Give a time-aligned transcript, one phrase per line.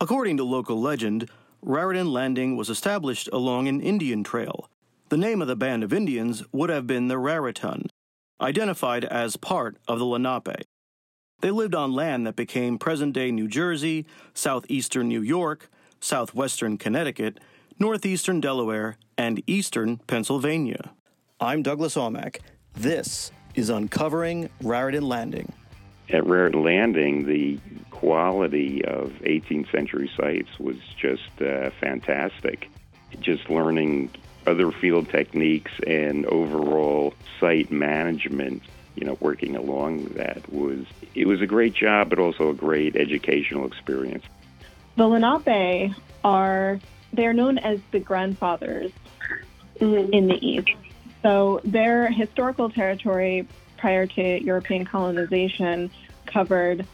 [0.00, 1.28] According to local legend,
[1.60, 4.70] Raritan Landing was established along an Indian trail.
[5.08, 7.90] The name of the band of Indians would have been the Raritan,
[8.40, 10.62] identified as part of the Lenape.
[11.40, 15.68] They lived on land that became present day New Jersey, southeastern New York,
[15.98, 17.40] southwestern Connecticut,
[17.80, 20.92] northeastern Delaware, and eastern Pennsylvania.
[21.40, 22.38] I'm Douglas Aumack.
[22.72, 25.52] This is Uncovering Raritan Landing.
[26.10, 27.58] At Raritan Landing, the
[27.90, 32.70] quality of 18th century sites was just uh, fantastic.
[33.20, 34.10] Just learning
[34.46, 38.62] other field techniques and overall site management,
[38.94, 42.96] you know, working along that was it was a great job, but also a great
[42.96, 44.24] educational experience.
[44.96, 46.80] The Lenape are
[47.12, 48.92] they're known as the grandfathers
[49.78, 50.12] mm-hmm.
[50.12, 50.70] in the East.
[51.22, 53.46] So their historical territory
[53.76, 55.90] prior to European colonization
[56.32, 56.86] covered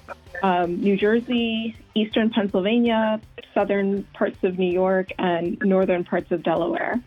[0.43, 3.21] um, New Jersey, eastern Pennsylvania,
[3.53, 7.01] southern parts of New York, and northern parts of Delaware.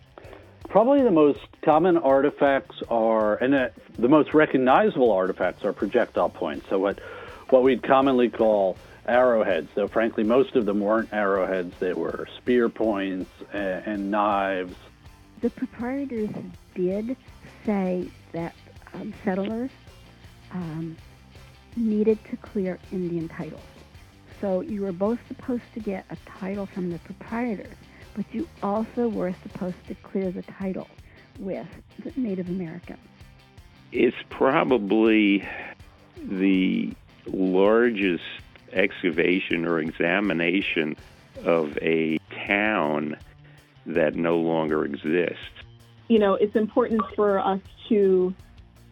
[0.68, 3.68] Probably the most common artifacts are, and uh,
[3.98, 6.68] the most recognizable artifacts are projectile points.
[6.68, 7.00] So what
[7.48, 12.68] what we'd commonly call arrowheads, though frankly most of them weren't arrowheads, they were spear
[12.68, 14.74] points and, and knives.
[15.40, 16.30] The proprietors
[16.74, 17.16] did
[17.64, 18.54] say that
[18.92, 19.70] um, settlers
[20.52, 20.96] um,
[21.78, 23.62] needed to clear Indian titles.
[24.40, 27.70] So you were both supposed to get a title from the proprietor,
[28.14, 30.88] but you also were supposed to clear the title
[31.38, 31.66] with
[32.04, 33.00] the Native Americans.
[33.90, 35.46] It's probably
[36.16, 36.92] the
[37.26, 38.24] largest
[38.72, 40.96] excavation or examination
[41.44, 43.16] of a town
[43.86, 45.38] that no longer exists.
[46.08, 48.34] You know, it's important for us to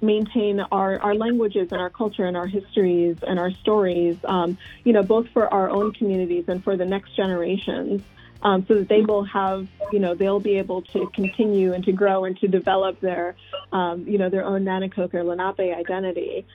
[0.07, 4.93] maintain our, our languages and our culture and our histories and our stories, um, you
[4.93, 8.03] know, both for our own communities and for the next generations.
[8.43, 11.91] Um, so that they will have, you know, they'll be able to continue and to
[11.91, 13.35] grow and to develop their,
[13.73, 16.47] um, you know, their own Nanticoke or Lenape identity.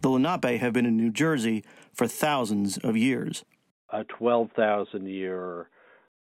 [0.00, 3.44] The Lenape have been in New Jersey for thousands of years.
[3.90, 5.68] A 12,000 year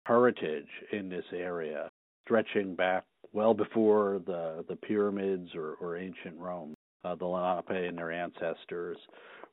[0.07, 1.91] heritage in this area,
[2.25, 6.75] stretching back well before the, the pyramids or, or ancient Rome.
[7.05, 8.99] Uh, the Lenape and their ancestors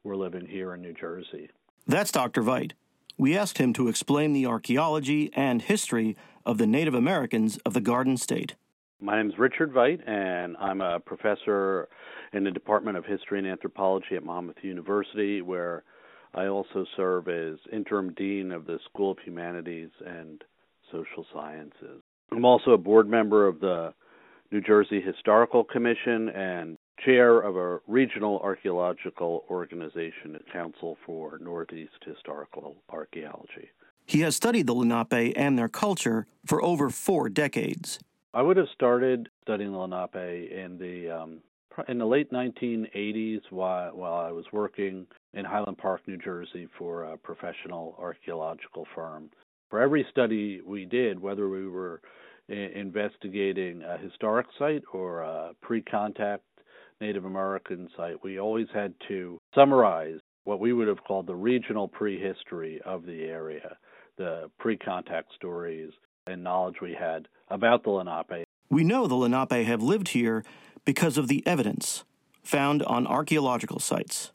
[0.04, 1.50] were living here in New Jersey.
[1.88, 2.42] That's Dr.
[2.42, 2.72] Veit.
[3.18, 7.82] We asked him to explain the archaeology and history of the Native Americans of the
[7.82, 8.56] Garden State.
[9.00, 11.88] My name is Richard Veit, and I'm a professor
[12.34, 15.84] in the Department of History and Anthropology at Monmouth University, where
[16.34, 20.44] I also serve as interim dean of the School of Humanities and
[20.92, 22.02] Social Sciences.
[22.32, 23.94] I'm also a board member of the
[24.52, 31.92] New Jersey Historical Commission and chair of a regional archaeological organization at Council for Northeast
[32.06, 33.70] Historical Archaeology.
[34.06, 38.00] He has studied the Lenape and their culture for over four decades.
[38.34, 41.42] I would have started studying the Lenape in the um,
[41.88, 47.04] in the late 1980s while while I was working in Highland Park, New Jersey, for
[47.04, 49.30] a professional archaeological firm
[49.70, 52.02] for every study we did, whether we were
[52.48, 56.44] investigating a historic site or a pre contact
[57.02, 61.88] Native American site, we always had to summarize what we would have called the regional
[61.88, 63.78] prehistory of the area,
[64.18, 65.92] the pre contact stories
[66.28, 68.46] and knowledge we had about the Lenape.
[68.70, 70.44] We know the Lenape have lived here
[70.86, 72.04] because of the evidence
[72.44, 74.32] found on archaeological sites.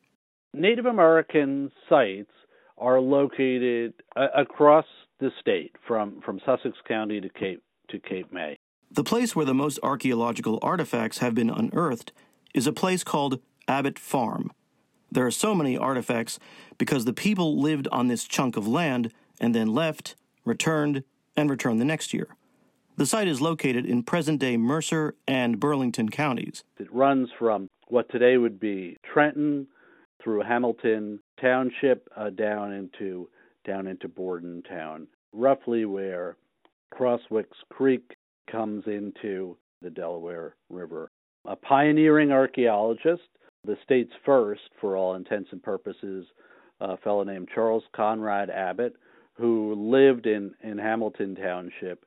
[0.52, 2.30] Native American sites
[2.76, 4.86] are located across
[5.20, 8.56] the state from, from Sussex County to Cape to Cape May.
[8.90, 12.12] The place where the most archaeological artifacts have been unearthed
[12.54, 14.50] is a place called Abbott Farm.
[15.12, 16.38] There are so many artifacts
[16.78, 21.04] because the people lived on this chunk of land and then left, returned,
[21.36, 22.28] and returned the next year.
[22.96, 26.64] The site is located in present day Mercer and Burlington counties.
[26.78, 29.66] It runs from what today would be Trenton
[30.22, 33.28] through Hamilton Township uh, down into
[33.64, 36.36] down into Bordentown, roughly where
[36.94, 38.16] Crosswicks Creek
[38.50, 41.10] comes into the Delaware River.
[41.46, 43.22] A pioneering archaeologist,
[43.64, 46.26] the state's first, for all intents and purposes,
[46.80, 48.94] a fellow named Charles Conrad Abbott,
[49.34, 52.04] who lived in, in Hamilton Township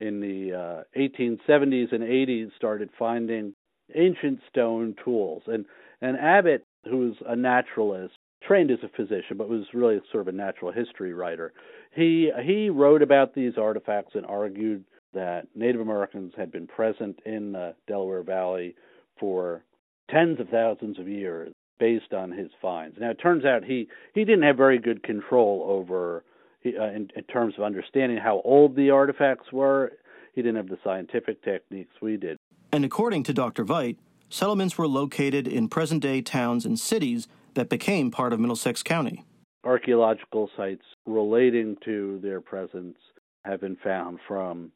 [0.00, 3.54] in the uh, 1870s and 80s, started finding
[3.94, 5.42] ancient stone tools.
[5.46, 5.64] And,
[6.00, 8.14] and Abbott, who was a naturalist,
[8.46, 11.52] trained as a physician, but was really sort of a natural history writer.
[11.94, 14.84] He he wrote about these artifacts and argued
[15.14, 18.74] that Native Americans had been present in the Delaware Valley
[19.20, 19.64] for
[20.10, 21.52] tens of thousands of years.
[21.78, 22.96] based on his finds.
[23.00, 26.24] Now it turns out he he didn't have very good control over
[26.64, 29.92] uh, in, in terms of understanding how old the artifacts were.
[30.34, 32.36] He didn't have the scientific techniques we did.
[32.72, 33.64] And according to Dr.
[33.64, 33.96] Veit,
[34.28, 39.24] settlements were located in present day towns and cities that became part of Middlesex County.
[39.64, 42.96] Archaeological sites relating to their presence
[43.44, 44.72] have been found from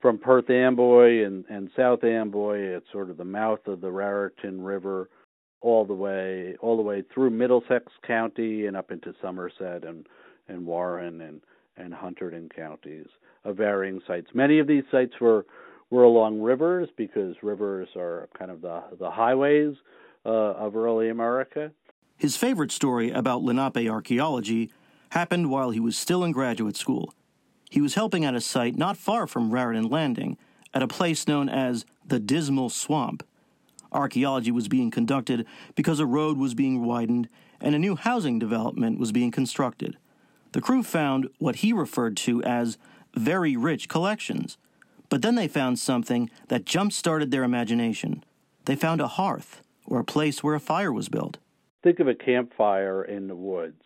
[0.00, 4.62] from Perth Amboy and, and South Amboy at sort of the mouth of the Raritan
[4.62, 5.08] River
[5.60, 10.06] all the way all the way through Middlesex County and up into Somerset and,
[10.48, 11.40] and Warren and,
[11.76, 13.06] and Hunterdon counties
[13.44, 14.28] of varying sites.
[14.34, 15.46] Many of these sites were
[15.90, 19.74] were along rivers because rivers are kind of the the highways
[20.24, 21.72] uh, of early America.
[22.18, 24.70] His favorite story about Lenape archaeology
[25.10, 27.14] happened while he was still in graduate school.
[27.70, 30.36] He was helping at a site not far from Raritan Landing,
[30.74, 33.22] at a place known as the Dismal Swamp.
[33.90, 37.28] Archaeology was being conducted because a road was being widened
[37.60, 39.96] and a new housing development was being constructed.
[40.52, 42.76] The crew found what he referred to as
[43.14, 44.58] very rich collections
[45.08, 48.24] but then they found something that jump started their imagination.
[48.66, 51.38] They found a hearth, or a place where a fire was built.
[51.82, 53.82] Think of a campfire in the woods.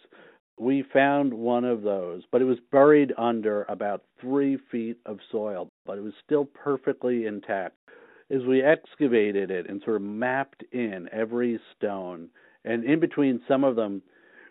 [0.59, 5.69] We found one of those, but it was buried under about three feet of soil,
[5.87, 7.77] but it was still perfectly intact.
[8.31, 12.29] As we excavated it and sort of mapped in every stone,
[12.65, 14.03] and in between some of them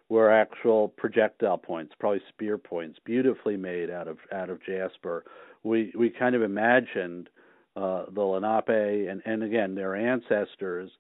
[0.10, 5.24] were actual projectile points, probably spear points, beautifully made out of out of jasper
[5.64, 7.30] we we kind of imagined
[7.76, 10.92] uh, the Lenape and and again their ancestors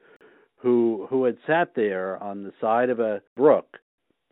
[0.61, 3.77] who who had sat there on the side of a brook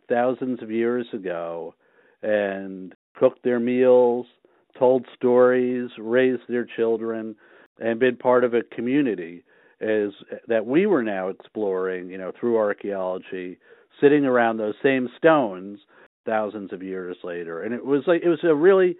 [0.08, 1.74] thousands of years ago
[2.22, 4.26] and cooked their meals,
[4.78, 7.34] told stories, raised their children,
[7.80, 9.44] and been part of a community
[9.80, 10.12] is
[10.46, 13.58] that we were now exploring, you know, through archaeology,
[14.00, 15.80] sitting around those same stones
[16.26, 17.62] thousands of years later.
[17.62, 18.96] And it was like it was a really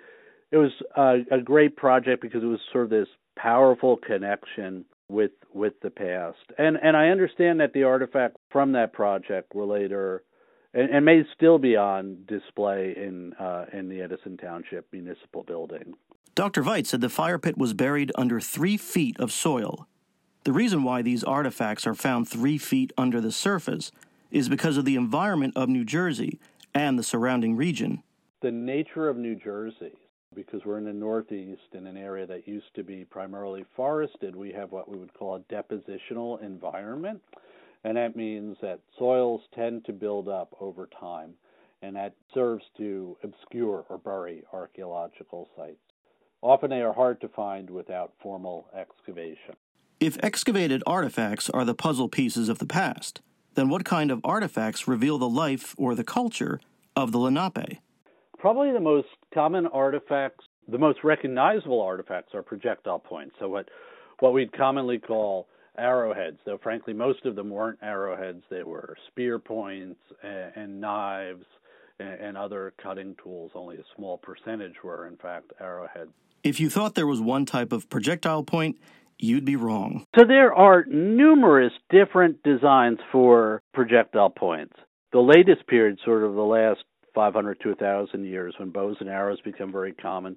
[0.51, 5.33] it was a, a great project because it was sort of this powerful connection with
[5.53, 6.39] with the past.
[6.59, 10.23] And and I understand that the artifact from that project were later
[10.73, 15.95] and, and may still be on display in uh, in the Edison Township Municipal Building.
[16.35, 16.63] Dr.
[16.63, 19.87] Veit said the fire pit was buried under three feet of soil.
[20.45, 23.93] The reason why these artifacts are found three feet under the surface
[24.31, 26.39] is because of the environment of New Jersey
[26.73, 28.03] and the surrounding region.
[28.41, 29.93] The nature of New Jersey
[30.35, 34.53] because we're in the Northeast in an area that used to be primarily forested, we
[34.53, 37.21] have what we would call a depositional environment.
[37.83, 41.33] And that means that soils tend to build up over time,
[41.83, 45.79] and that serves to obscure or bury archaeological sites.
[46.43, 49.57] Often they are hard to find without formal excavation.
[49.99, 53.21] If excavated artifacts are the puzzle pieces of the past,
[53.55, 56.61] then what kind of artifacts reveal the life or the culture
[56.95, 57.79] of the Lenape?
[58.41, 63.37] Probably the most common artifacts, the most recognizable artifacts are projectile points.
[63.39, 63.69] So what
[64.21, 65.47] what we'd commonly call
[65.79, 71.45] arrowheads, though frankly most of them weren't arrowheads, they were spear points and, and knives
[71.99, 73.53] and, and other cutting tools.
[73.55, 76.11] Only a small percentage were in fact arrowheads.
[76.43, 78.77] If you thought there was one type of projectile point,
[79.19, 80.07] you'd be wrong.
[80.19, 84.73] So there are numerous different designs for projectile points.
[85.13, 86.85] The latest period, sort of the last
[87.15, 90.37] 500 to 1,000 years when bows and arrows become very common.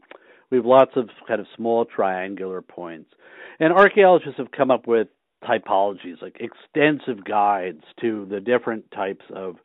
[0.49, 3.11] We have lots of kind of small triangular points.
[3.59, 5.07] And archaeologists have come up with
[5.43, 9.57] typologies, like extensive guides to the different types of,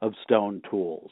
[0.00, 1.10] of stone tools.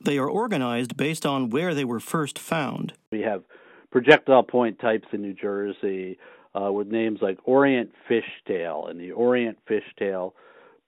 [0.00, 2.94] They are organized based on where they were first found.
[3.10, 3.42] We have
[3.90, 6.18] projectile point types in New Jersey
[6.54, 10.32] uh, with names like Orient Fishtail, and the Orient Fishtail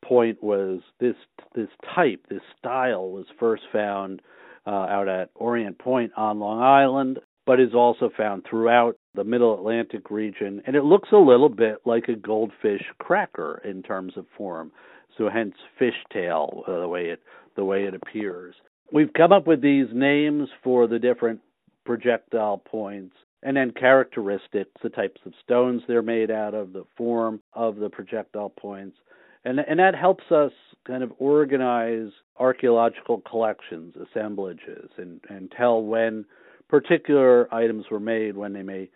[0.03, 1.17] point was this
[1.55, 4.21] this type, this style was first found
[4.67, 9.55] uh, out at Orient Point on Long Island, but is also found throughout the Middle
[9.55, 14.27] Atlantic region, and it looks a little bit like a goldfish cracker in terms of
[14.37, 14.71] form.
[15.19, 17.21] So hence fishtail, uh, the way it
[17.57, 18.55] the way it appears.
[18.93, 21.41] We've come up with these names for the different
[21.85, 27.41] projectile points and then characteristics, the types of stones they're made out of, the form
[27.55, 28.97] of the projectile points,
[29.45, 30.53] and and that helps us
[30.87, 36.25] kind of organize archaeological collections, assemblages, and and tell when
[36.69, 38.89] particular items were made, when they may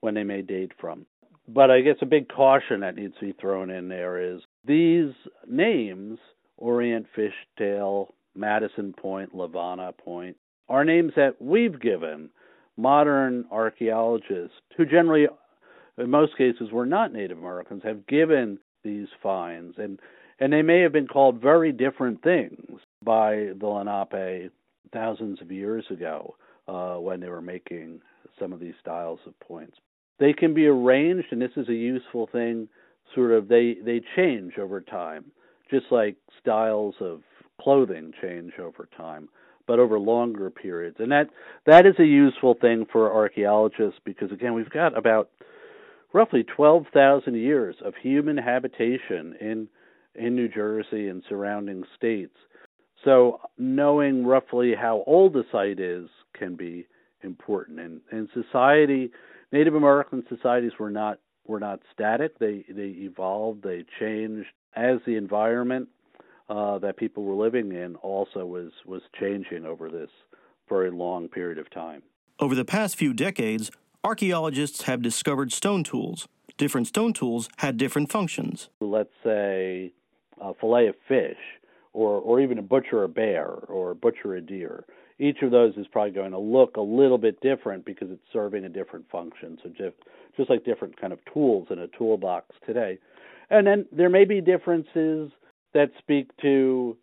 [0.00, 1.06] when they may date from.
[1.48, 5.12] But I guess a big caution that needs to be thrown in there is these
[5.48, 6.18] names,
[6.56, 10.36] Orient Fishtail, Madison Point, Levanna Point,
[10.68, 12.30] are names that we've given
[12.76, 15.26] modern archaeologists who generally
[15.98, 19.98] in most cases were not Native Americans have given these finds and
[20.40, 24.50] And they may have been called very different things by the Lenape
[24.92, 26.34] thousands of years ago
[26.68, 28.00] uh, when they were making
[28.38, 29.78] some of these styles of points.
[30.18, 32.68] They can be arranged, and this is a useful thing.
[33.14, 35.26] Sort of, they they change over time,
[35.70, 37.22] just like styles of
[37.60, 39.28] clothing change over time,
[39.66, 40.96] but over longer periods.
[40.98, 41.28] And that
[41.66, 45.30] that is a useful thing for archaeologists because again, we've got about
[46.12, 49.68] roughly 12,000 years of human habitation in
[50.14, 52.36] in New Jersey and surrounding states.
[53.02, 56.86] So knowing roughly how old a site is can be
[57.22, 57.80] important.
[57.80, 59.10] And and society,
[59.52, 62.38] Native American societies were not were not static.
[62.38, 63.62] They they evolved.
[63.62, 65.88] They changed as the environment
[66.48, 70.10] uh, that people were living in also was was changing over this
[70.68, 72.02] very long period of time.
[72.38, 73.70] Over the past few decades,
[74.04, 76.28] archaeologists have discovered stone tools.
[76.56, 78.68] Different stone tools had different functions.
[78.80, 79.92] Let's say
[80.40, 81.38] a fillet of fish,
[81.92, 84.84] or or even a butcher a bear, or butcher a deer.
[85.18, 88.64] Each of those is probably going to look a little bit different because it's serving
[88.64, 89.58] a different function.
[89.62, 89.96] So just
[90.36, 92.98] just like different kind of tools in a toolbox today,
[93.50, 95.30] and then there may be differences
[95.74, 96.96] that speak to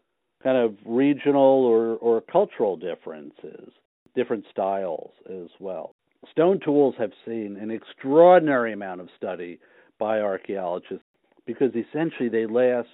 [0.43, 3.71] kind of regional or, or cultural differences,
[4.15, 5.91] different styles as well.
[6.31, 9.59] Stone tools have seen an extraordinary amount of study
[9.97, 11.03] by archaeologists
[11.45, 12.87] because essentially they last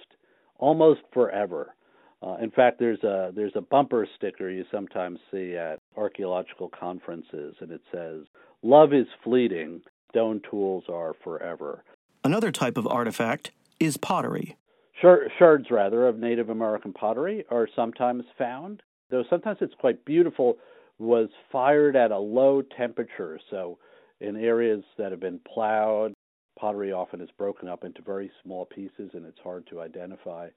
[0.58, 1.74] almost forever.
[2.22, 7.54] Uh, in fact, there's a there's a bumper sticker you sometimes see at archaeological conferences,
[7.60, 8.22] and it says,
[8.62, 11.84] "Love is fleeting, stone tools are forever."
[12.24, 14.56] Another type of artifact is pottery.
[15.00, 20.56] Shards, rather, of Native American pottery are sometimes found, though sometimes it's quite beautiful,
[20.98, 23.38] was fired at a low temperature.
[23.50, 23.78] So,
[24.20, 26.14] in areas that have been plowed,
[26.58, 30.48] pottery often is broken up into very small pieces and it's hard to identify.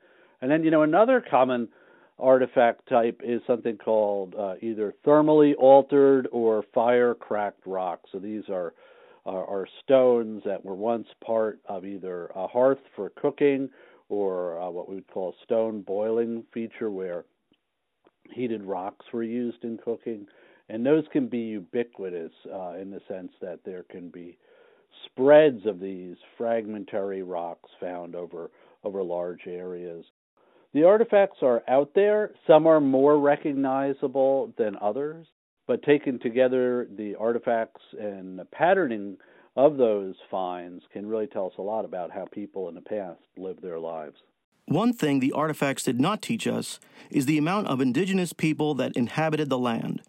[0.41, 1.67] And then, you know, another common
[2.17, 8.01] artifact type is something called uh, either thermally altered or fire cracked rock.
[8.11, 8.73] So these are,
[9.25, 13.69] are, stones that were once part of either a hearth for cooking
[14.09, 17.25] or uh, what we would call a stone boiling feature, where
[18.31, 20.27] heated rocks were used in cooking.
[20.69, 24.37] And those can be ubiquitous uh, in the sense that there can be
[25.05, 28.49] spreads of these fragmentary rocks found over
[28.83, 30.05] over large areas.
[30.73, 32.31] The artifacts are out there.
[32.47, 35.27] Some are more recognizable than others,
[35.67, 39.17] but taken together, the artifacts and the patterning
[39.57, 43.19] of those finds can really tell us a lot about how people in the past
[43.37, 44.15] lived their lives.
[44.69, 48.95] One thing the artifacts did not teach us is the amount of indigenous people that
[48.95, 50.03] inhabited the land.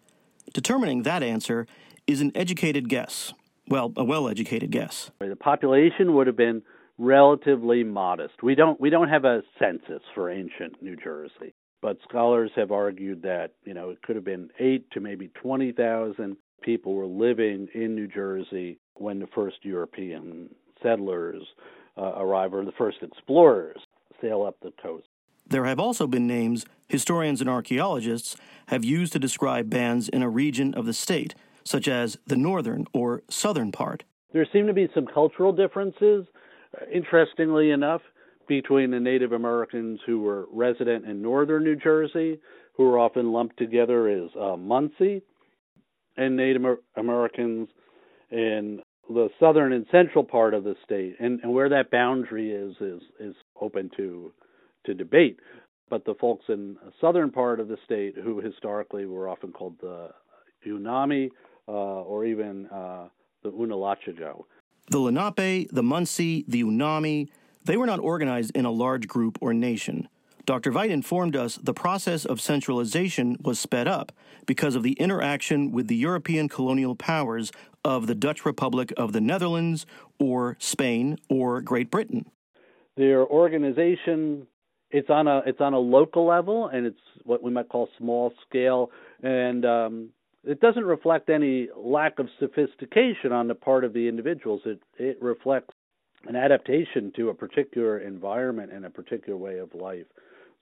[0.53, 1.65] Determining that answer
[2.05, 3.33] is an educated guess.
[3.67, 5.09] Well, a well educated guess.
[5.19, 6.61] The population would have been
[6.99, 8.43] relatively modest.
[8.43, 13.23] We don't we don't have a census for ancient New Jersey, but scholars have argued
[13.23, 17.95] that, you know, it could have been 8 to maybe 20,000 people were living in
[17.95, 20.51] New Jersey when the first European
[20.83, 21.41] settlers
[21.97, 23.81] uh, arrive, or the first explorers
[24.21, 25.07] sail up the coast.
[25.47, 28.35] There have also been names historians and archaeologists
[28.67, 32.85] have used to describe bands in a region of the state, such as the northern
[32.93, 34.03] or southern part.
[34.33, 36.25] There seem to be some cultural differences,
[36.79, 38.01] uh, interestingly enough,
[38.47, 42.39] between the Native Americans who were resident in northern New Jersey,
[42.75, 45.21] who were often lumped together as uh, Munsee,
[46.17, 47.69] and Native Americans
[48.29, 52.75] in the southern and central part of the state, and, and where that boundary is
[52.79, 54.31] is is open to
[54.85, 55.37] to debate.
[55.89, 59.75] But the folks in the southern part of the state, who historically were often called
[59.81, 60.11] the
[60.65, 61.29] Unami
[61.67, 63.09] uh, or even uh,
[63.43, 64.45] the Unalachtigo.
[64.89, 67.29] The Lenape, the Munsee, the Unami,
[67.65, 70.07] they were not organized in a large group or nation.
[70.45, 70.71] Dr.
[70.71, 74.11] Veit informed us the process of centralization was sped up
[74.45, 77.51] because of the interaction with the European colonial powers
[77.85, 79.85] of the Dutch Republic of the Netherlands
[80.19, 82.29] or Spain or Great Britain.
[82.97, 84.47] Their organization
[84.89, 88.33] it's on a it's on a local level and it's what we might call small
[88.47, 88.91] scale
[89.23, 90.09] and um,
[90.43, 94.61] it doesn't reflect any lack of sophistication on the part of the individuals.
[94.65, 95.73] It it reflects
[96.27, 100.05] an adaptation to a particular environment and a particular way of life.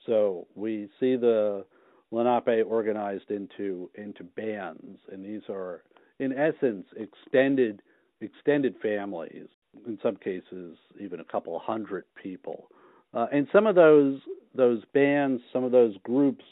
[0.09, 1.63] So we see the
[2.11, 5.83] Lenape organized into into bands, and these are
[6.17, 7.83] in essence extended
[8.19, 9.47] extended families.
[9.85, 12.69] In some cases, even a couple hundred people.
[13.13, 14.19] Uh, and some of those
[14.55, 16.43] those bands, some of those groups,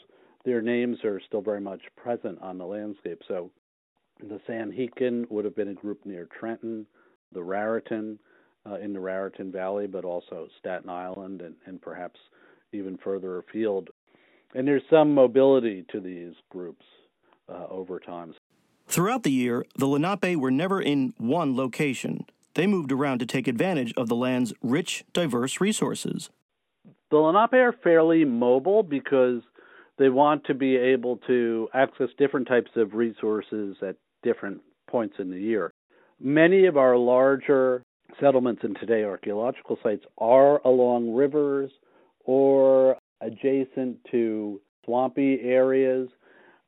[0.44, 3.22] their names are still very much present on the landscape.
[3.26, 3.50] So
[4.20, 6.86] the Sanhican would have been a group near Trenton,
[7.32, 8.20] the Raritan
[8.64, 12.20] uh, in the Raritan Valley, but also Staten Island and, and perhaps
[12.72, 13.90] even further afield.
[14.54, 16.84] And there's some mobility to these groups
[17.48, 18.34] uh, over time.
[18.86, 22.24] Throughout the year, the Lenape were never in one location.
[22.54, 26.30] They moved around to take advantage of the land's rich, diverse resources.
[27.10, 29.42] The Lenape are fairly mobile because
[29.98, 34.60] they want to be able to access different types of resources at different
[34.90, 35.72] points in the year.
[36.20, 37.82] Many of our larger
[38.18, 41.70] settlements and today archaeological sites are along rivers
[42.28, 46.08] or adjacent to swampy areas.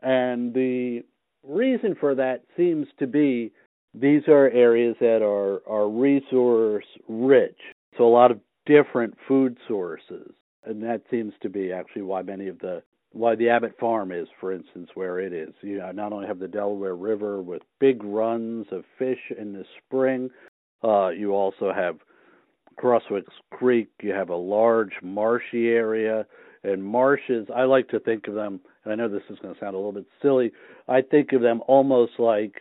[0.01, 1.05] And the
[1.47, 3.53] reason for that seems to be
[3.93, 7.59] these are areas that are, are resource rich.
[7.99, 10.33] So a lot of different food sources.
[10.65, 14.29] And that seems to be actually why many of the why the Abbott Farm is,
[14.39, 15.53] for instance, where it is.
[15.63, 19.65] You know, not only have the Delaware River with big runs of fish in the
[19.79, 20.31] spring,
[20.85, 21.99] uh, you also have
[22.79, 23.89] Crosswicks Creek.
[24.03, 26.27] You have a large marshy area,
[26.63, 27.49] and marshes.
[27.55, 29.79] I like to think of them, and I know this is going to sound a
[29.79, 30.53] little bit silly.
[30.89, 32.57] I think of them almost like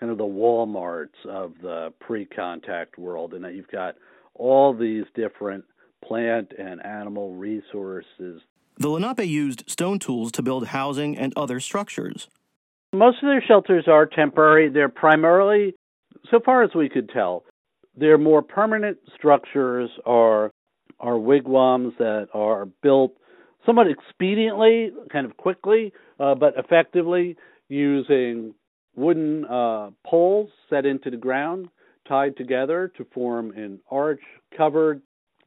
[0.00, 3.94] kind of the WalMarts of the pre-contact world, and that you've got
[4.34, 5.64] all these different
[6.04, 8.42] plant and animal resources.
[8.76, 12.28] The Lenape used stone tools to build housing and other structures.
[12.92, 14.68] Most of their shelters are temporary.
[14.68, 15.74] They're primarily,
[16.30, 17.44] so far as we could tell,
[17.96, 20.50] their more permanent structures are
[21.00, 23.12] are wigwams that are built
[23.66, 27.36] somewhat expediently, kind of quickly, uh, but effectively
[27.68, 28.54] using
[28.94, 31.68] wooden uh, poles set into the ground,
[32.06, 34.20] tied together to form an arch
[34.56, 35.02] covered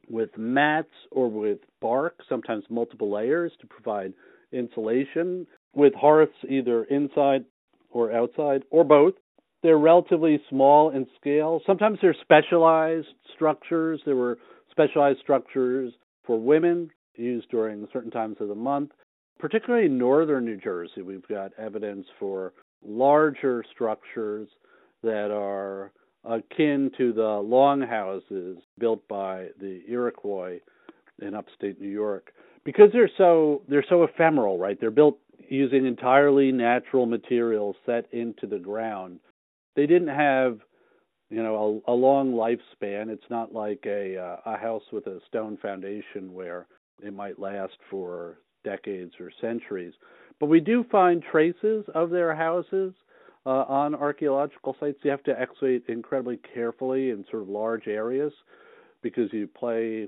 [0.10, 4.14] with mats or with bark, sometimes multiple layers to provide
[4.52, 7.46] insulation, with hearths either inside
[7.92, 9.14] or outside or both.
[9.68, 11.60] They're relatively small in scale.
[11.68, 14.00] Sometimes they're specialized structures.
[14.06, 14.38] There were
[14.72, 15.92] specialized structures
[16.26, 18.92] for women used during certain times of the month.
[19.40, 24.48] Particularly in northern New Jersey, we've got evidence for larger structures
[25.04, 25.92] that are
[26.24, 30.60] akin to the longhouses built by the Iroquois
[31.22, 32.32] in upstate New York
[32.64, 34.80] because they're so they're so ephemeral, right?
[34.80, 39.20] They're built using entirely natural materials set into the ground.
[39.78, 40.60] They didn't have,
[41.30, 43.10] you know, a, a long lifespan.
[43.10, 46.66] It's not like a uh, a house with a stone foundation where
[47.02, 49.94] it might last for decades or centuries.
[50.40, 52.94] But we do find traces of their houses
[53.46, 54.98] uh, on archaeological sites.
[55.04, 58.34] You have to excavate incredibly carefully in sort of large areas
[59.04, 60.08] because you play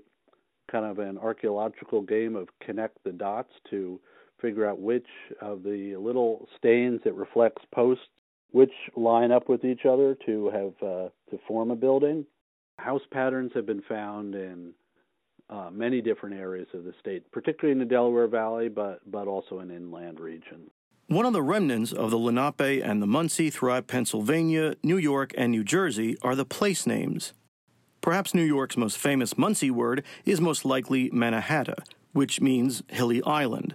[0.72, 4.00] kind of an archaeological game of connect the dots to
[4.42, 5.08] figure out which
[5.42, 8.04] of the little stains that reflects posts
[8.52, 12.26] which line up with each other to have uh, to form a building.
[12.78, 14.74] House patterns have been found in
[15.50, 19.60] uh, many different areas of the state, particularly in the Delaware Valley, but but also
[19.60, 20.70] in inland regions.
[21.08, 25.52] One of the remnants of the Lenape and the Munsee throughout Pennsylvania, New York, and
[25.52, 27.34] New Jersey are the place names.
[28.02, 31.84] Perhaps New York's most famous Munsee word is most likely Mannahatta,
[32.14, 33.74] which means hilly island.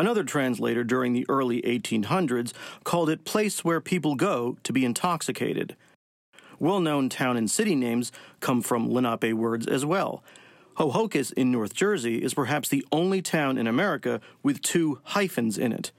[0.00, 5.76] Another translator during the early 1800s called it place where people go to be intoxicated.
[6.58, 8.10] Well known town and city names
[8.40, 10.24] come from Lenape words as well.
[10.76, 15.70] Ho-Ho-Kus in North Jersey is perhaps the only town in America with two hyphens in
[15.70, 15.92] it.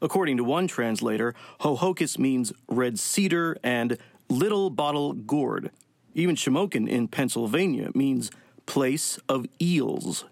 [0.00, 5.72] According to one translator, Ho-Ho-Kus means red cedar and little bottle gourd.
[6.14, 8.30] Even Shamokin in Pennsylvania means
[8.66, 10.26] place of eels.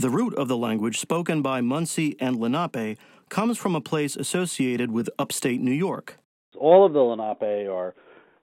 [0.00, 2.96] The root of the language spoken by Munsee and Lenape
[3.28, 6.16] comes from a place associated with upstate New York.
[6.58, 7.94] All of the Lenape are,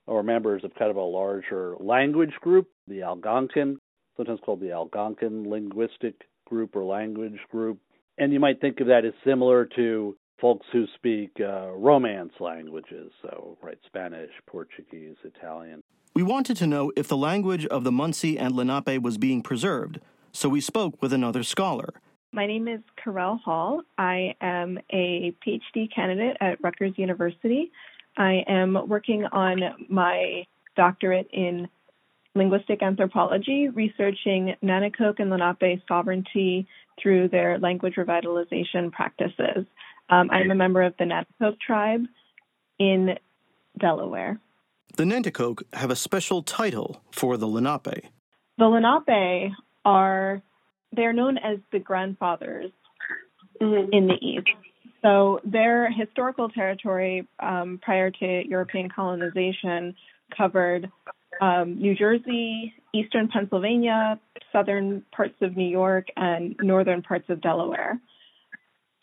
[0.07, 3.79] are members of kind of a larger language group, the Algonquin,
[4.17, 7.79] sometimes called the Algonquin linguistic group or language group.
[8.19, 13.11] And you might think of that as similar to folks who speak uh, Romance languages,
[13.23, 15.81] so right, Spanish, Portuguese, Italian.
[16.13, 19.99] We wanted to know if the language of the Munsee and Lenape was being preserved,
[20.37, 21.93] so we spoke with another scholar.
[22.31, 23.81] My name is Carell Hall.
[23.97, 27.71] I am a PhD candidate at Rutgers University.
[28.15, 30.45] I am working on my
[30.75, 31.67] doctorate in
[32.35, 36.67] linguistic anthropology, researching Nanticoke and Lenape sovereignty
[37.01, 39.65] through their language revitalization practices.
[40.09, 42.05] Um, I'm a member of the Nanticoke tribe
[42.77, 43.17] in
[43.79, 44.39] Delaware.
[44.97, 48.05] The Nanticoke have a special title for the Lenape.
[48.59, 49.53] The Lenape
[49.87, 50.41] are
[50.91, 52.71] they're known as the grandfathers
[53.61, 53.93] mm-hmm.
[53.93, 54.49] in the East.
[55.01, 59.95] So their historical territory um, prior to European colonization
[60.35, 60.91] covered
[61.39, 64.19] um, New Jersey, eastern Pennsylvania,
[64.51, 67.99] southern parts of New York, and northern parts of Delaware.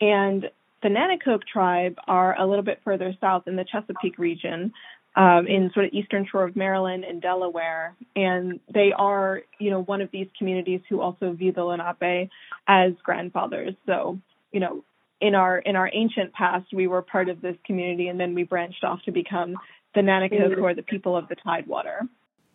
[0.01, 0.45] And
[0.83, 4.73] the Nanticoke tribe are a little bit further south in the Chesapeake region,
[5.15, 9.81] um, in sort of eastern shore of Maryland and Delaware, and they are, you know,
[9.83, 12.29] one of these communities who also view the Lenape
[12.67, 13.75] as grandfathers.
[13.85, 14.19] So,
[14.51, 14.83] you know,
[15.21, 18.43] in our in our ancient past, we were part of this community, and then we
[18.43, 19.55] branched off to become
[19.93, 22.01] the Nanticoke, who are the people of the Tidewater.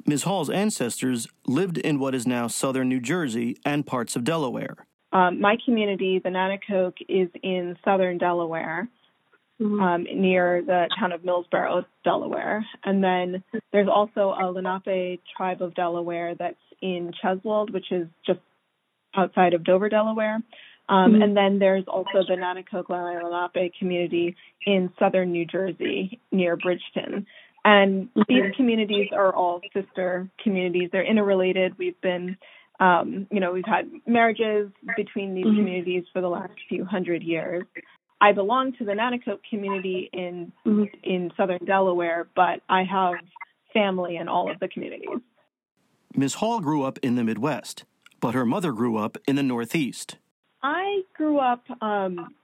[0.07, 0.25] Ms.
[0.25, 4.77] Hall's ancestors lived in what is now southern New Jersey and parts of Delaware.
[5.13, 8.89] Um, my community, the Nanticoke, is in southern Delaware,
[9.61, 9.81] mm-hmm.
[9.81, 12.65] um, near the town of Millsboro, Delaware.
[12.85, 18.41] And then there's also a Lenape tribe of Delaware that's in Cheswold, which is just
[19.15, 20.39] outside of Dover, Delaware.
[20.89, 21.23] Um, mm-hmm.
[21.23, 27.27] And then there's also the Nanticoke Lenape community in southern New Jersey near Bridgeton.
[27.65, 28.23] And mm-hmm.
[28.29, 30.89] these communities are all sister communities.
[30.93, 31.79] They're interrelated.
[31.79, 32.37] We've been,
[32.81, 35.57] um, you know, we've had marriages between these mm-hmm.
[35.57, 37.65] communities for the last few hundred years.
[38.21, 40.85] I belong to the Nanticoke community in mm-hmm.
[41.03, 43.15] in southern Delaware, but I have
[43.73, 45.09] family in all of the communities.
[46.15, 46.35] Ms.
[46.35, 47.85] Hall grew up in the Midwest,
[48.21, 50.17] but her mother grew up in the Northeast.
[50.63, 52.35] I grew up um,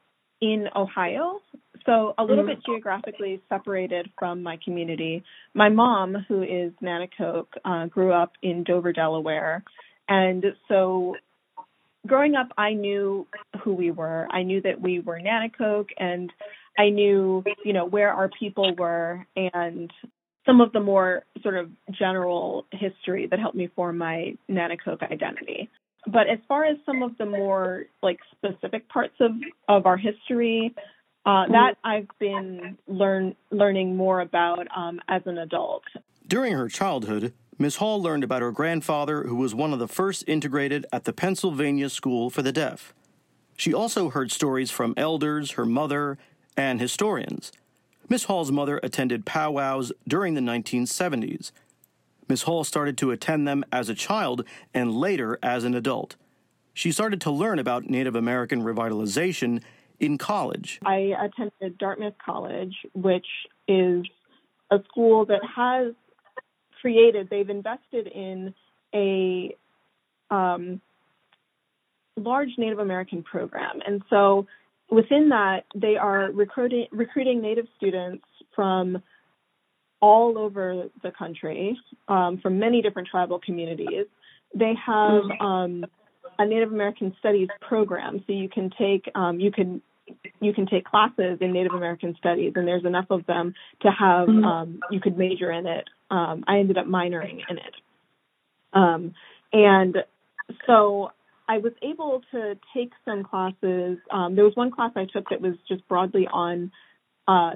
[0.41, 1.41] in Ohio,
[1.85, 2.55] so a little mm-hmm.
[2.55, 5.25] bit geographically separated from my community.
[5.53, 9.65] My mom, who is Nanticoke, uh, grew up in Dover, Delaware,
[10.09, 11.17] and so
[12.07, 13.27] growing up, I knew
[13.63, 14.27] who we were.
[14.31, 16.33] I knew that we were Nanticoke, and
[16.79, 19.91] I knew, you know, where our people were, and
[20.45, 25.69] some of the more sort of general history that helped me form my Nanticoke identity.
[26.07, 29.33] But as far as some of the more like specific parts of
[29.69, 30.75] of our history,
[31.27, 35.83] uh, that I've been learn learning more about um, as an adult.
[36.29, 40.25] During her childhood, Miss Hall learned about her grandfather, who was one of the first
[40.27, 42.93] integrated at the Pennsylvania School for the Deaf.
[43.57, 46.19] She also heard stories from elders, her mother,
[46.57, 47.53] and historians.
[48.09, 51.51] Miss Hall's mother attended powwows during the 1970s.
[52.29, 56.17] Miss Hall started to attend them as a child and later as an adult.
[56.75, 59.63] She started to learn about Native American revitalization
[59.99, 60.79] in college?
[60.85, 63.27] I attended Dartmouth College, which
[63.67, 64.05] is
[64.71, 65.95] a school that has
[66.81, 68.55] created, they've invested in
[68.95, 69.55] a
[70.31, 70.81] um,
[72.17, 73.81] large Native American program.
[73.87, 74.47] And so
[74.91, 79.03] within that, they are recruiting, recruiting Native students from
[80.01, 84.07] all over the country, um, from many different tribal communities.
[84.55, 85.85] They have um,
[86.39, 89.83] a Native American Studies program, so you can take um, you can
[90.41, 94.29] you can take classes in Native American Studies, and there's enough of them to have
[94.29, 94.45] mm-hmm.
[94.45, 95.89] um, you could major in it.
[96.11, 97.75] Um, I ended up minoring in it,
[98.73, 99.15] um,
[99.53, 99.97] and
[100.67, 101.11] so
[101.49, 103.99] I was able to take some classes.
[104.11, 106.73] Um, there was one class I took that was just broadly on
[107.29, 107.55] uh,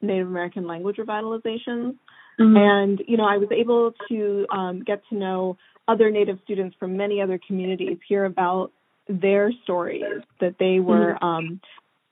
[0.00, 1.96] Native American language revitalization.
[2.38, 2.56] Mm-hmm.
[2.56, 5.56] And, you know, I was able to um, get to know
[5.88, 8.72] other Native students from many other communities, hear about
[9.08, 11.24] their stories that they were, mm-hmm.
[11.24, 11.60] um,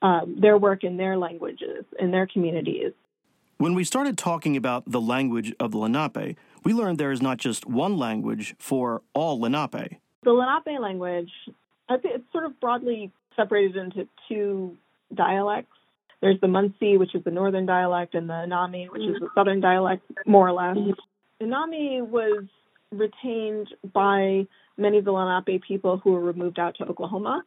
[0.02, 2.92] um, their work in their languages, in their communities.
[3.59, 7.38] When we started talking about the language of the Lenape, we learned there is not
[7.38, 9.99] just one language for all Lenape.
[10.25, 11.31] The Lenape language,
[11.88, 14.77] it's sort of broadly separated into two
[15.14, 15.71] dialects.
[16.21, 19.61] There's the Munsee, which is the northern dialect, and the Unami, which is the southern
[19.61, 20.77] dialect, more or less.
[21.40, 22.45] Unami was
[22.90, 27.45] retained by many of the Lenape people who were removed out to Oklahoma,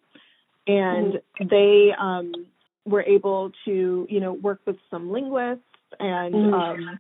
[0.68, 1.48] and mm-hmm.
[1.50, 2.32] they um,
[2.86, 5.64] were able to, you know, work with some linguists
[6.00, 6.54] and mm-hmm.
[6.54, 7.00] um,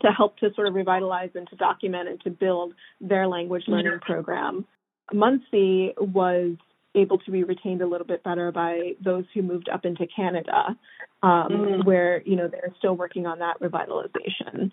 [0.00, 3.92] to help to sort of revitalize and to document and to build their language learning
[3.92, 4.12] mm-hmm.
[4.12, 4.64] program.
[5.12, 6.56] Munsee was
[6.94, 10.76] able to be retained a little bit better by those who moved up into Canada,
[11.22, 11.84] um, mm.
[11.84, 14.70] where you know they're still working on that revitalization.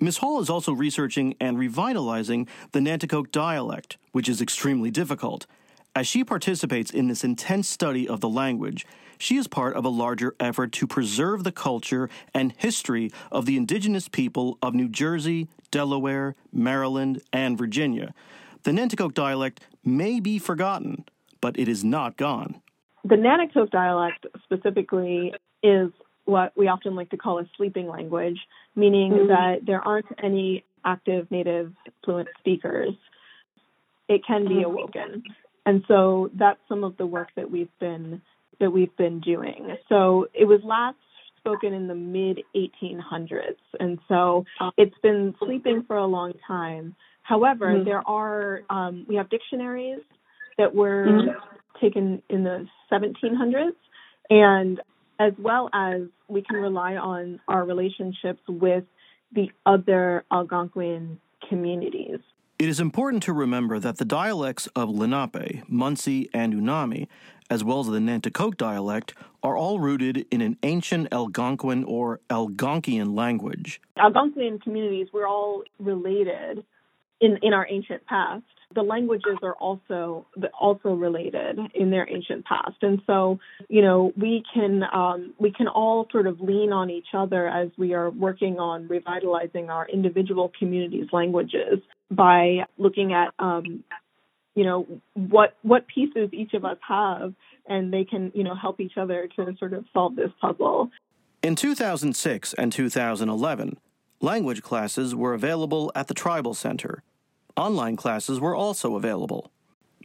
[0.00, 0.18] Ms.
[0.18, 5.46] Hall is also researching and revitalizing the Nanticoke dialect, which is extremely difficult.
[5.94, 8.84] As she participates in this intense study of the language,
[9.18, 13.56] she is part of a larger effort to preserve the culture and history of the
[13.56, 18.14] indigenous people of New Jersey, Delaware, Maryland, and Virginia.
[18.62, 21.04] The Nanticoke dialect may be forgotten,
[21.40, 22.60] but it is not gone.
[23.04, 25.90] The Nanticoke dialect specifically is
[26.24, 28.38] what we often like to call a sleeping language,
[28.74, 29.28] meaning mm-hmm.
[29.28, 31.72] that there aren't any active native
[32.04, 32.94] fluent speakers.
[34.08, 34.64] It can be mm-hmm.
[34.64, 35.22] awoken.
[35.66, 38.20] And so that's some of the work that we've been
[38.60, 39.76] that we've been doing.
[39.88, 40.96] So it was last
[41.38, 44.44] spoken in the mid 1800s, and so
[44.76, 46.94] it's been sleeping for a long time.
[47.22, 47.84] However, mm-hmm.
[47.84, 50.00] there are um, we have dictionaries
[50.58, 51.80] that were mm-hmm.
[51.80, 53.72] taken in the 1700s,
[54.30, 54.80] and
[55.18, 58.84] as well as we can rely on our relationships with
[59.34, 62.18] the other Algonquian communities.
[62.58, 67.08] It is important to remember that the dialects of Lenape, Munsee, and Unami,
[67.50, 73.14] as well as the Nanticoke dialect, are all rooted in an ancient Algonquin or Algonquian
[73.14, 73.80] language.
[73.98, 76.64] Algonquian communities were all related
[77.20, 80.26] in, in our ancient past the languages are also
[80.58, 85.68] also related in their ancient past, and so you know we can um, we can
[85.68, 90.50] all sort of lean on each other as we are working on revitalizing our individual
[90.58, 91.78] communities' languages
[92.10, 93.84] by looking at um,
[94.54, 97.34] you know what what pieces each of us have,
[97.66, 100.90] and they can you know help each other to sort of solve this puzzle.
[101.42, 103.78] In 2006 and 2011,
[104.20, 107.02] language classes were available at the Tribal Center.
[107.56, 109.50] Online classes were also available.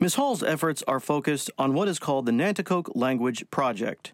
[0.01, 0.15] Ms.
[0.15, 4.13] Hall's efforts are focused on what is called the Nanticoke Language Project.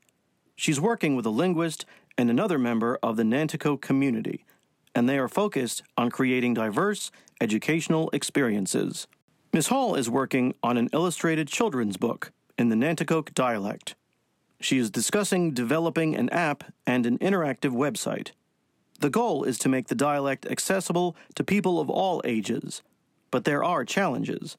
[0.56, 1.86] She's working with a linguist
[2.18, 4.46] and another member of the Nanticoke community,
[4.96, 9.08] and they are focused on creating diverse educational experiences.
[9.56, 9.68] Ms.
[9.68, 13.96] Hall is working on an illustrated children's book in the Nanticoke dialect.
[14.60, 18.32] She is discussing developing an app and an interactive website.
[19.00, 22.82] The goal is to make the dialect accessible to people of all ages
[23.36, 24.56] but there are challenges.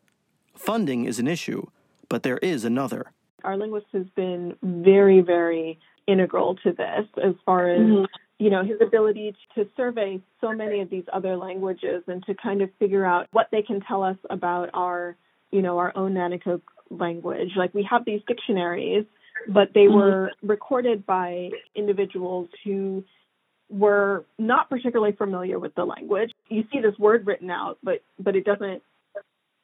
[0.55, 1.67] Funding is an issue,
[2.11, 3.13] but there is another.
[3.43, 8.05] Our linguist has been very, very integral to this as far as mm-hmm.
[8.39, 12.63] You know his ability to survey so many of these other languages and to kind
[12.63, 15.17] of figure out what they can tell us about our
[15.51, 19.05] you know our own Nanticoke language like we have these dictionaries
[19.49, 19.97] but they mm-hmm.
[19.97, 23.05] were recorded by individuals who
[23.69, 26.31] were not particularly familiar with the language.
[26.49, 28.83] You see this word written out, but but it doesn't.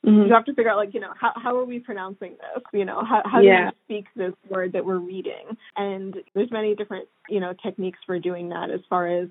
[0.05, 0.27] Mm-hmm.
[0.27, 2.63] You have to figure out like you know how how are we pronouncing this?
[2.73, 3.71] You know how how yeah.
[3.71, 5.57] do we speak this word that we're reading?
[5.77, 9.29] And there's many different you know techniques for doing that as far as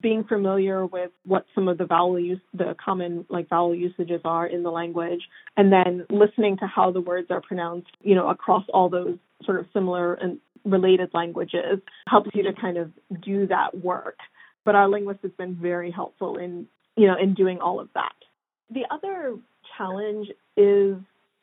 [0.00, 4.46] being familiar with what some of the vowel use the common like vowel usages are
[4.46, 5.20] in the language
[5.56, 9.60] and then listening to how the words are pronounced you know across all those sort
[9.60, 12.90] of similar and related languages helps you to kind of
[13.22, 14.18] do that work.
[14.64, 18.14] But our linguist has been very helpful in, you know, in doing all of that.
[18.70, 19.36] The other
[19.76, 20.96] challenge is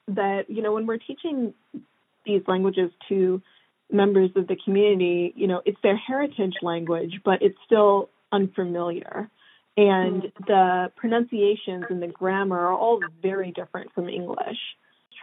[0.08, 1.54] that, you know, when we're teaching
[2.26, 3.42] these languages to
[3.92, 9.30] members of the community, you know, it's their heritage language, but it's still unfamiliar.
[9.78, 10.44] And mm-hmm.
[10.48, 14.58] the pronunciations and the grammar are all very different from English.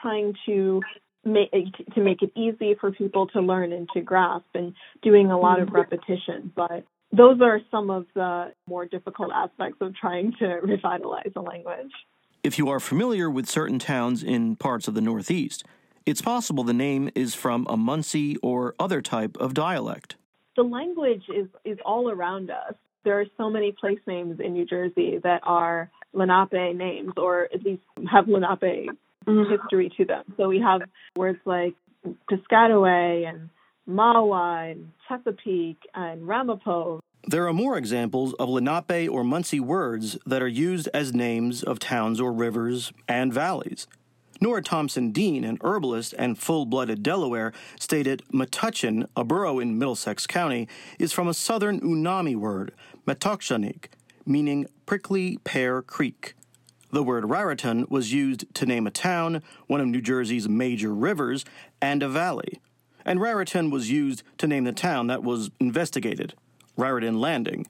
[0.00, 0.80] Trying to
[1.24, 1.50] make,
[1.94, 5.60] to make it easy for people to learn and to grasp and doing a lot
[5.60, 5.76] of mm-hmm.
[5.76, 6.52] repetition.
[6.54, 11.92] But those are some of the more difficult aspects of trying to revitalize a language.
[12.44, 15.64] If you are familiar with certain towns in parts of the Northeast,
[16.06, 20.16] it's possible the name is from a Munsee or other type of dialect.
[20.56, 22.74] The language is, is all around us.
[23.04, 27.62] There are so many place names in New Jersey that are Lenape names, or at
[27.62, 28.90] least have Lenape
[29.26, 29.50] mm-hmm.
[29.50, 30.24] history to them.
[30.36, 30.82] So we have
[31.16, 31.74] words like
[32.30, 33.50] Piscataway and
[33.88, 37.00] Mahwah and Chesapeake and Ramapo.
[37.26, 41.78] There are more examples of Lenape or Munsee words that are used as names of
[41.78, 43.86] towns or rivers and valleys.
[44.40, 50.26] Nora Thompson Dean, an herbalist and full blooded Delaware, stated Metuchen, a borough in Middlesex
[50.26, 52.72] County, is from a southern Unami word,
[53.06, 53.86] Metokshanik,
[54.24, 56.34] meaning prickly pear creek.
[56.90, 61.44] The word Raritan was used to name a town, one of New Jersey's major rivers,
[61.82, 62.60] and a valley.
[63.04, 66.34] And Raritan was used to name the town that was investigated,
[66.78, 67.66] Raritan Landing.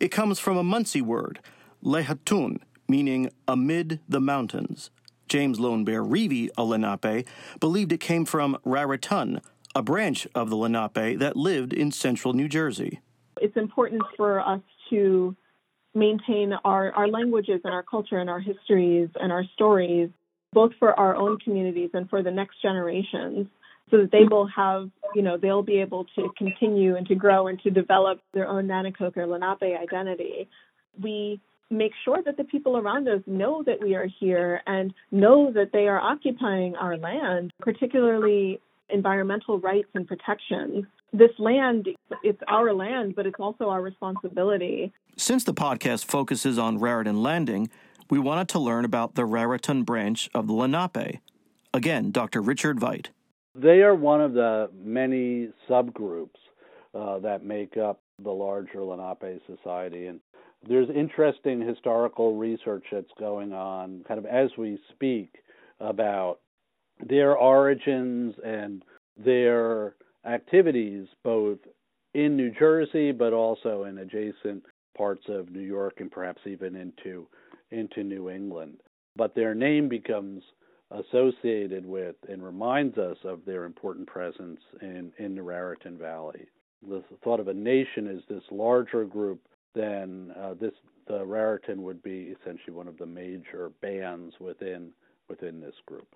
[0.00, 1.40] It comes from a Munsee word,
[1.84, 4.90] Lehatun, meaning amid the mountains.
[5.28, 7.26] James Lone Bear Revey, a Lenape,
[7.60, 9.42] believed it came from Raritan,
[9.74, 13.00] a branch of the Lenape that lived in central New Jersey.
[13.40, 15.36] It's important for us to
[15.94, 20.08] maintain our, our languages and our culture and our histories and our stories,
[20.52, 23.48] both for our own communities and for the next generations,
[23.90, 27.46] so that they will have, you know, they'll be able to continue and to grow
[27.46, 30.48] and to develop their own Nanticoke or Lenape identity.
[31.00, 35.52] We make sure that the people around us know that we are here and know
[35.52, 40.84] that they are occupying our land, particularly environmental rights and protections.
[41.12, 41.88] This land,
[42.22, 44.92] it's our land, but it's also our responsibility.
[45.16, 47.70] Since the podcast focuses on Raritan Landing,
[48.10, 51.20] we wanted to learn about the Raritan branch of the Lenape.
[51.72, 52.40] Again, Dr.
[52.40, 53.08] Richard Veit.
[53.60, 56.36] They are one of the many subgroups
[56.94, 60.06] uh, that make up the larger Lenape society.
[60.06, 60.20] And
[60.68, 65.30] there's interesting historical research that's going on kind of as we speak
[65.80, 66.38] about
[67.06, 68.82] their origins and
[69.22, 71.58] their activities both
[72.14, 74.64] in New Jersey but also in adjacent
[74.96, 77.26] parts of New York and perhaps even into
[77.70, 78.78] into New England.
[79.16, 80.42] But their name becomes
[80.90, 86.46] associated with and reminds us of their important presence in, in the Raritan Valley.
[86.86, 89.40] The thought of a nation as this larger group
[89.76, 90.72] then uh, this
[91.06, 94.90] the Raritan would be essentially one of the major bands within
[95.28, 96.08] within this group.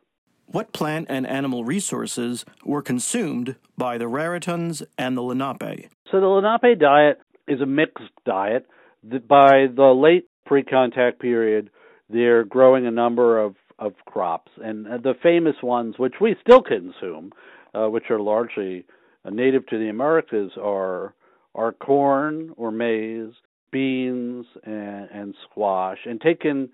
[0.47, 5.91] What plant and animal resources were consumed by the Raritans and the Lenape?
[6.11, 8.67] So the Lenape diet is a mixed diet.
[9.03, 11.71] By the late pre-contact period,
[12.09, 16.63] they're growing a number of of crops, and uh, the famous ones, which we still
[16.63, 17.33] consume,
[17.75, 18.85] uh, which are largely
[19.25, 21.15] uh, native to the Americas, are
[21.55, 23.33] are corn or maize,
[23.73, 25.99] beans, and, and squash.
[26.05, 26.69] And taken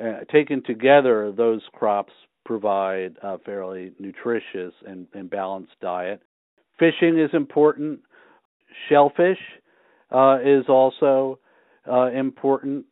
[0.00, 2.12] uh, taken together, those crops
[2.44, 6.22] provide a fairly nutritious and, and balanced diet.
[6.78, 8.00] Fishing is important.
[8.88, 9.38] Shellfish
[10.10, 11.38] uh, is also
[11.90, 12.86] uh, important.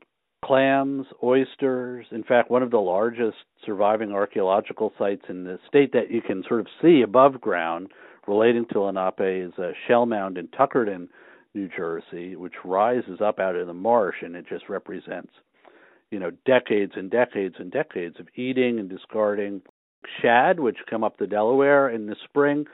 [0.49, 2.07] Clams, oysters.
[2.11, 6.43] In fact, one of the largest surviving archaeological sites in the state that you can
[6.49, 7.89] sort of see above ground
[8.27, 11.09] relating to Lenape is a shell mound in Tuckerton,
[11.55, 15.33] New Jersey, which rises up out of the marsh, and it just represents,
[16.11, 19.61] you know, decades and decades and decades of eating and discarding
[20.23, 22.65] shad, which come up the Delaware in the spring,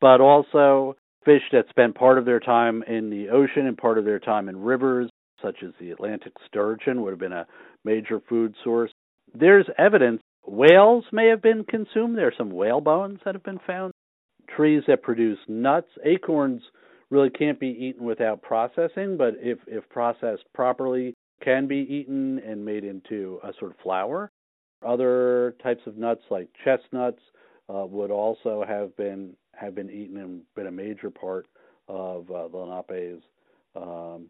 [0.00, 0.94] but also
[1.24, 4.48] fish that spend part of their time in the ocean and part of their time
[4.48, 5.10] in rivers,
[5.44, 7.46] such as the Atlantic sturgeon, would have been a
[7.84, 8.90] major food source.
[9.34, 12.16] There's evidence whales may have been consumed.
[12.16, 13.92] There are some whale bones that have been found.
[14.56, 16.62] Trees that produce nuts, acorns
[17.10, 22.64] really can't be eaten without processing, but if, if processed properly, can be eaten and
[22.64, 24.30] made into a sort of flour.
[24.86, 27.20] Other types of nuts like chestnuts
[27.68, 31.46] uh, would also have been have been eaten and been a major part
[31.88, 33.22] of uh, the Lenape's
[33.76, 34.26] um,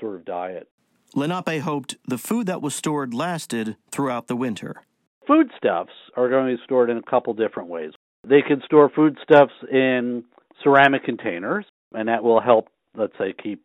[0.00, 0.68] sort of diet.
[1.14, 4.82] Lenape hoped the food that was stored lasted throughout the winter.
[5.26, 7.92] Foodstuffs are going to be stored in a couple different ways.
[8.26, 10.24] They can store foodstuffs in
[10.62, 13.62] ceramic containers, and that will help, let's say, keep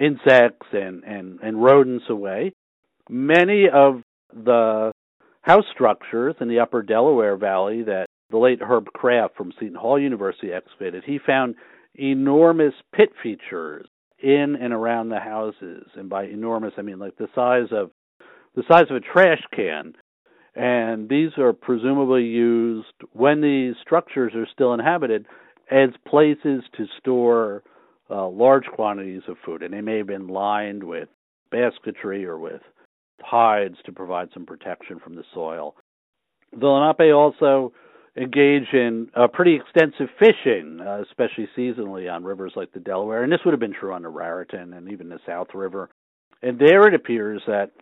[0.00, 2.52] insects and, and, and rodents away.
[3.08, 4.92] Many of the
[5.42, 9.98] house structures in the upper Delaware Valley that the late Herb Kraft from Seton Hall
[9.98, 11.54] University excavated, he found
[11.94, 13.86] enormous pit features
[14.22, 15.86] in and around the houses.
[15.94, 17.90] And by enormous, I mean like the size of
[18.54, 19.94] the size of a trash can.
[20.54, 25.26] And these are presumably used when these structures are still inhabited
[25.70, 27.62] as places to store
[28.08, 31.08] uh, large quantities of food, and they may have been lined with
[31.50, 32.62] basketry or with
[33.20, 35.74] hides to provide some protection from the soil.
[36.52, 37.72] The Lenape also
[38.16, 43.32] engage in uh, pretty extensive fishing, uh, especially seasonally on rivers like the Delaware, and
[43.32, 45.90] this would have been true on the Raritan and even the South River.
[46.42, 47.72] And there it appears that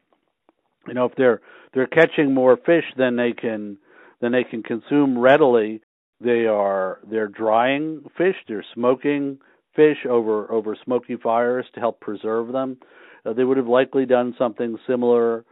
[0.87, 1.40] you know if they're
[1.73, 3.79] they're catching more fish than they can
[4.20, 5.83] than they can consume readily,
[6.20, 9.38] they are they're drying fish, they're smoking
[9.77, 12.79] fish over over smoky fires to help preserve them.
[13.25, 15.44] Uh, they would have likely done something similar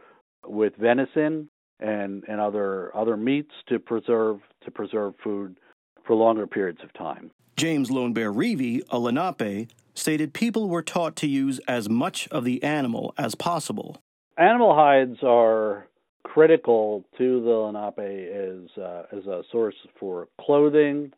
[0.45, 1.49] with venison
[1.83, 5.57] and and other other meats to preserve to preserve food
[6.05, 7.29] for longer periods of time.
[7.55, 12.43] James Lone Bear Revey, a Lenape, stated people were taught to use as much of
[12.45, 14.01] the animal as possible.
[14.37, 15.87] Animal hides are
[16.23, 21.11] critical to the Lenape as uh, as a source for clothing,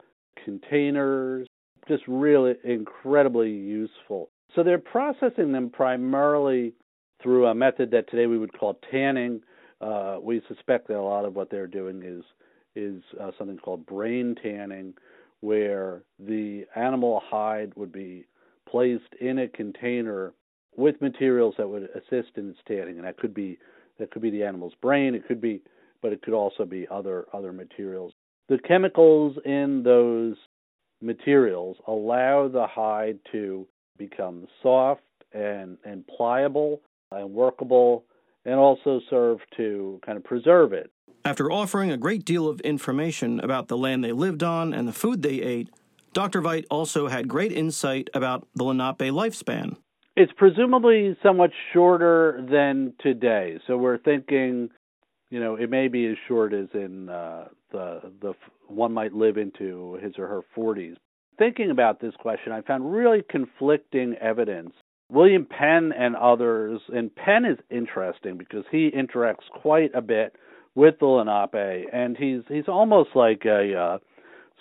[0.44, 1.48] containers,
[1.88, 4.30] just really incredibly useful.
[4.56, 6.74] So they're processing them primarily
[7.22, 9.42] through a method that today we would call tanning.
[9.82, 12.24] Uh, we suspect that a lot of what they're doing is
[12.76, 14.94] is uh, something called brain tanning,
[15.40, 18.26] where the animal hide would be
[18.70, 20.34] placed in a container
[20.76, 23.58] with materials that would assist in its tanning, and that could be
[24.00, 25.16] that could be the animal's brain.
[25.16, 25.62] It could be,
[26.02, 28.14] but it could also be other other materials.
[28.50, 30.36] The chemicals in those
[31.02, 33.68] materials allow the hide to
[33.98, 35.02] become soft
[35.34, 38.04] and and pliable and workable,
[38.46, 40.92] and also serve to kind of preserve it.
[41.24, 44.94] After offering a great deal of information about the land they lived on and the
[44.94, 45.70] food they ate,
[46.14, 46.42] Dr.
[46.42, 49.78] Veit also had great insight about the Lenape lifespan.
[50.16, 53.60] It's presumably somewhat shorter than today.
[53.68, 54.70] So we're thinking,
[55.30, 58.34] you know, it may be as short as in uh, the the
[58.68, 60.96] one might live into his or her 40s.
[61.38, 64.72] Thinking about this question, I found really conflicting evidence
[65.10, 70.36] William Penn and others, and Penn is interesting because he interacts quite a bit
[70.74, 73.98] with the Lenape, and he's he's almost like a uh,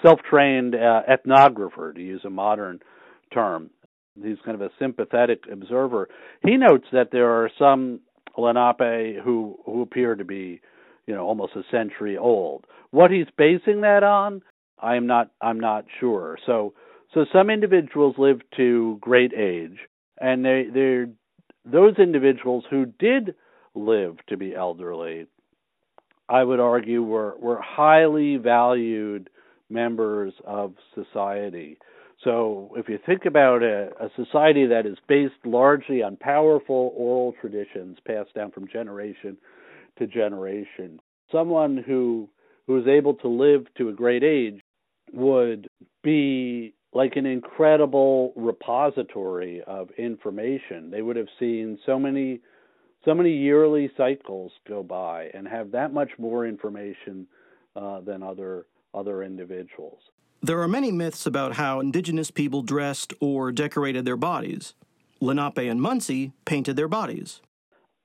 [0.03, 2.81] self-trained uh, ethnographer, to use a modern
[3.33, 3.71] term.
[4.23, 6.09] He's kind of a sympathetic observer.
[6.45, 8.01] He notes that there are some
[8.39, 10.61] Lenape who who appear to be,
[11.07, 12.67] you know, almost a century old.
[12.91, 14.43] What he's basing that on,
[14.79, 16.39] I'm not I'm not sure.
[16.47, 16.75] So
[17.13, 19.79] so some individuals live to great age,
[20.21, 21.09] and they they're
[21.65, 23.35] those individuals who did
[23.75, 25.27] live to be elderly,
[26.29, 29.31] I would argue were were highly valued
[29.71, 31.79] members of society.
[32.23, 37.35] So if you think about a, a, society that is based largely on powerful oral
[37.41, 39.37] traditions passed down from generation
[39.99, 41.01] to generation,
[41.31, 42.29] someone who
[42.67, 44.61] who is able to live to a great age
[45.13, 45.69] would
[46.03, 50.91] be like an incredible repository of information.
[50.91, 52.41] They would have seen so many
[53.05, 57.27] so many yearly cycles go by and have that much more information
[57.77, 59.99] uh, than other other individuals.
[60.41, 64.75] There are many myths about how indigenous people dressed or decorated their bodies.
[65.21, 67.41] Lenape and Munsee painted their bodies.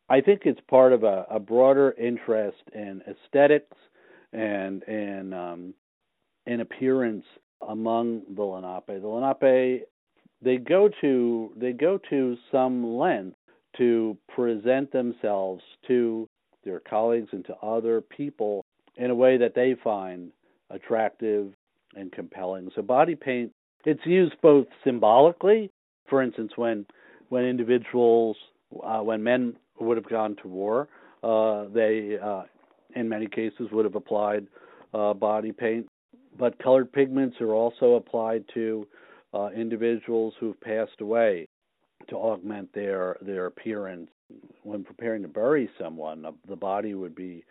[0.10, 3.78] I think it's part of a, a broader interest in aesthetics
[4.34, 5.74] and and um,
[6.48, 7.26] in appearance
[7.68, 9.02] among the Lenape.
[9.02, 9.86] The Lenape
[10.42, 13.36] they go to they go to some length
[13.78, 16.28] to present themselves to
[16.64, 20.32] their colleagues and to other people in a way that they find
[20.70, 21.54] attractive
[21.96, 22.70] and compelling.
[22.76, 23.52] So body paint
[23.86, 25.72] it's used both symbolically,
[26.10, 26.86] for instance, when
[27.30, 28.38] when individuals
[28.84, 30.90] uh, when men would have gone to war,
[31.24, 32.44] uh, they uh,
[32.96, 34.48] in many cases would have applied
[34.94, 35.88] uh, body paint.
[36.40, 38.88] But colored pigments are also applied to
[39.34, 41.48] uh, individuals who've passed away
[42.08, 44.10] to augment their their appearance.
[44.64, 47.44] When preparing to bury someone, the body would be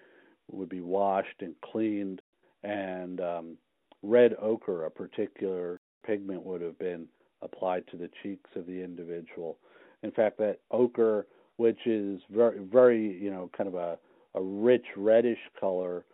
[0.51, 2.22] would be washed and cleaned,
[2.64, 3.59] and um,
[4.03, 7.07] red ochre, a particular pigment, would have been
[7.43, 9.59] applied to the cheeks of the individual.
[10.03, 11.26] In fact, that ochre,
[11.59, 13.99] which is very very you know kind of a
[14.34, 16.07] a rich reddish color,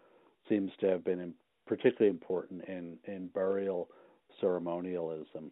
[0.49, 1.21] seems to have been
[1.67, 3.89] particularly important in in burial
[4.41, 5.51] ceremonialism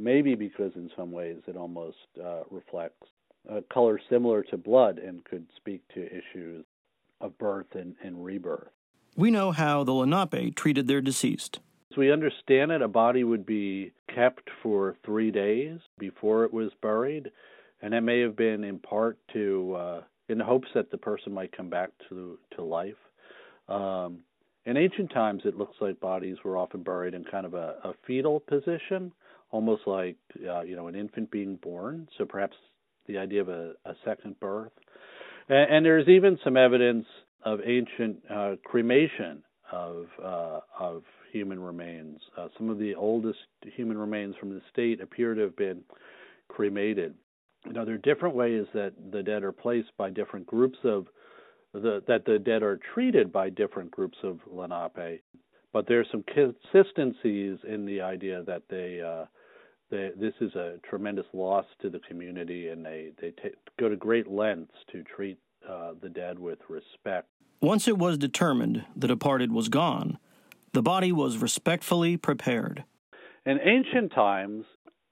[0.00, 3.06] maybe because in some ways it almost uh, reflects
[3.48, 6.64] a color similar to blood and could speak to issues
[7.20, 8.68] of birth and, and rebirth.
[9.16, 11.60] We know how the Lenape treated their deceased.
[11.90, 16.70] As we understand it, a body would be kept for three days before it was
[16.80, 17.30] buried,
[17.82, 21.54] and it may have been in part to uh, in hopes that the person might
[21.54, 22.94] come back to to life.
[23.68, 24.20] Um,
[24.66, 27.94] in ancient times, it looks like bodies were often buried in kind of a, a
[28.06, 29.12] fetal position,
[29.50, 30.16] almost like
[30.48, 32.08] uh, you know an infant being born.
[32.18, 32.56] So perhaps
[33.06, 34.72] the idea of a, a second birth.
[35.48, 37.06] And, and, there's even some evidence
[37.44, 39.42] of ancient uh, cremation
[39.72, 41.02] of uh, of
[41.32, 42.20] human remains.
[42.36, 45.82] Uh, some of the oldest human remains from the state appear to have been
[46.48, 47.14] cremated.
[47.66, 51.06] Know, there are different ways that the dead are placed by different groups of
[51.72, 55.22] the, that the dead are treated by different groups of Lenape,
[55.72, 59.26] but there's some consistencies in the idea that they uh,
[59.90, 63.96] they, this is a tremendous loss to the community, and they they t- go to
[63.96, 67.28] great lengths to treat uh, the dead with respect.
[67.60, 70.18] Once it was determined the departed was gone,
[70.72, 72.84] the body was respectfully prepared.
[73.46, 74.64] In ancient times,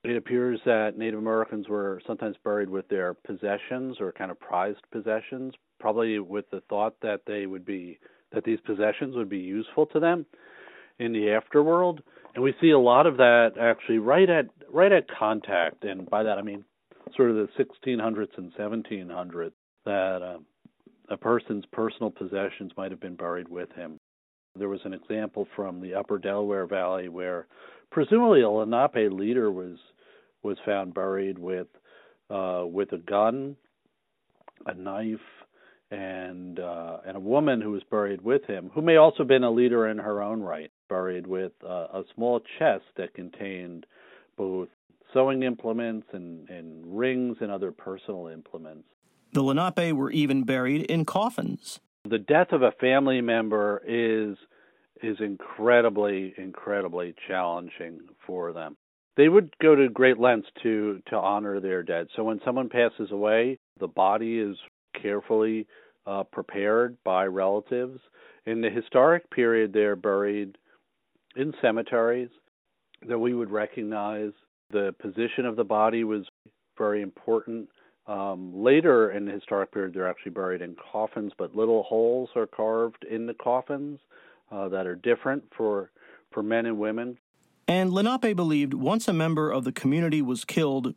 [0.05, 4.83] it appears that Native Americans were sometimes buried with their possessions or kind of prized
[4.93, 7.99] possessions, probably with the thought that they would be
[8.33, 10.27] that these possessions would be useful to them
[10.99, 12.01] in the afterworld
[12.39, 16.23] and we see a lot of that actually right at right at contact, and by
[16.23, 16.65] that I mean
[17.17, 19.51] sort of the 1600s and 1700s
[19.85, 20.39] that uh,
[21.09, 23.99] a person's personal possessions might have been buried with him.
[24.57, 27.49] There was an example from the Upper Delaware Valley where
[27.91, 29.79] presumably a Lenape leader was
[30.43, 31.67] was found buried with
[32.31, 33.57] uh, with a gun,
[34.67, 35.19] a knife,
[35.91, 39.45] and uh, and a woman who was buried with him, who may also have been
[39.45, 43.87] a leader in her own right, buried with uh, a small chest that contained
[44.37, 44.69] both
[45.13, 48.87] sewing implements and, and rings and other personal implements.
[49.33, 51.81] The Lenape were even buried in coffins.
[52.05, 54.37] The death of a family member is
[55.03, 58.77] is incredibly, incredibly challenging for them.
[59.17, 62.07] They would go to great lengths to to honor their dead.
[62.15, 64.57] So when someone passes away, the body is
[65.01, 65.67] carefully
[66.07, 68.01] uh, prepared by relatives.
[68.47, 70.57] In the historic period, they're buried
[71.37, 72.31] in cemeteries
[73.09, 74.33] that we would recognize.
[74.71, 76.27] The position of the body was
[76.77, 77.69] very important.
[78.07, 82.47] Um, later in the historic period, they're actually buried in coffins, but little holes are
[82.47, 84.01] carved in the coffins
[84.51, 85.91] uh, that are different for
[86.31, 87.19] for men and women.
[87.67, 90.95] And Lenape believed once a member of the community was killed,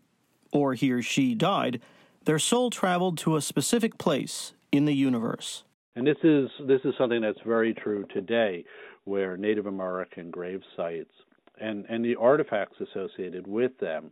[0.51, 1.81] or he or she died,
[2.25, 5.63] their soul traveled to a specific place in the universe.
[5.95, 8.63] And this is this is something that's very true today,
[9.03, 11.11] where Native American grave sites
[11.59, 14.11] and and the artifacts associated with them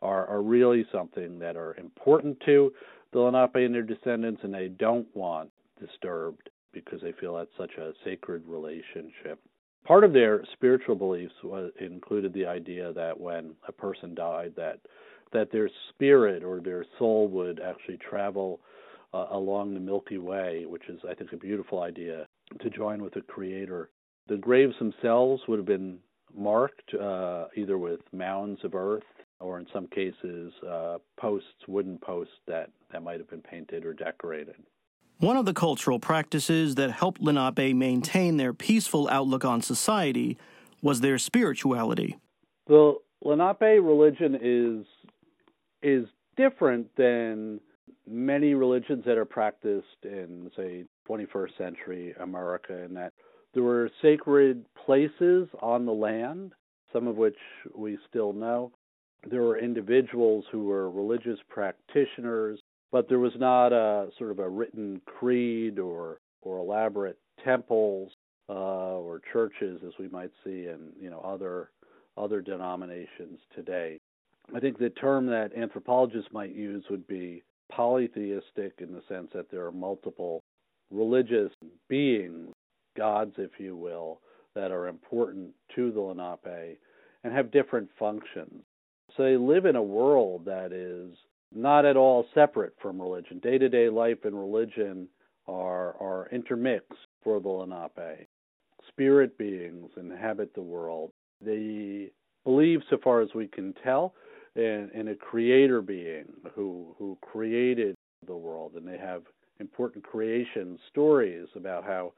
[0.00, 2.72] are are really something that are important to
[3.12, 7.72] the Lenape and their descendants, and they don't want disturbed because they feel that's such
[7.78, 9.38] a sacred relationship.
[9.84, 14.78] Part of their spiritual beliefs was, included the idea that when a person died, that
[15.32, 18.60] that their spirit or their soul would actually travel
[19.14, 22.26] uh, along the Milky Way, which is, I think, a beautiful idea
[22.60, 23.90] to join with the Creator.
[24.28, 25.98] The graves themselves would have been
[26.34, 29.02] marked uh, either with mounds of earth
[29.40, 33.92] or, in some cases, uh, posts, wooden posts that, that might have been painted or
[33.92, 34.54] decorated.
[35.22, 40.36] One of the cultural practices that helped Lenape maintain their peaceful outlook on society
[40.82, 42.16] was their spirituality.
[42.66, 44.84] The Lenape religion is
[45.80, 47.60] is different than
[48.04, 53.12] many religions that are practiced in, say, 21st century America, in that
[53.54, 56.50] there were sacred places on the land,
[56.92, 57.38] some of which
[57.76, 58.72] we still know.
[59.30, 62.58] There were individuals who were religious practitioners,
[62.92, 68.12] but there was not a sort of a written creed or or elaborate temples
[68.48, 71.70] uh, or churches as we might see in you know other
[72.16, 73.98] other denominations today.
[74.54, 79.50] I think the term that anthropologists might use would be polytheistic in the sense that
[79.50, 80.42] there are multiple
[80.90, 81.50] religious
[81.88, 82.52] beings,
[82.96, 84.20] gods, if you will,
[84.54, 86.78] that are important to the Lenape
[87.24, 88.62] and have different functions.
[89.16, 91.16] So they live in a world that is
[91.54, 93.38] not at all separate from religion.
[93.38, 95.08] Day to day life and religion
[95.46, 98.28] are, are intermixed for the Lenape.
[98.88, 101.10] Spirit beings inhabit the world.
[101.40, 102.10] They
[102.44, 104.14] believe, so far as we can tell,
[104.56, 107.94] in, in a creator being who who created
[108.26, 109.22] the world, and they have
[109.60, 112.12] important creation stories about how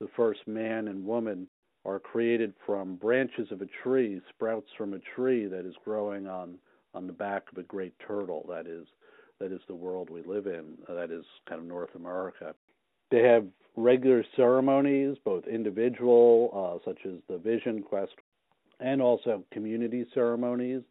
[0.00, 1.48] the first man and woman
[1.84, 6.58] are created from branches of a tree, sprouts from a tree that is growing on
[6.94, 8.44] on the back of a great turtle.
[8.48, 8.86] That is
[9.40, 10.76] that is the world we live in.
[10.88, 12.54] That is kind of North America.
[13.10, 18.12] They have regular ceremonies, both individual, uh, such as the Vision Quest,
[18.80, 20.82] and also community ceremonies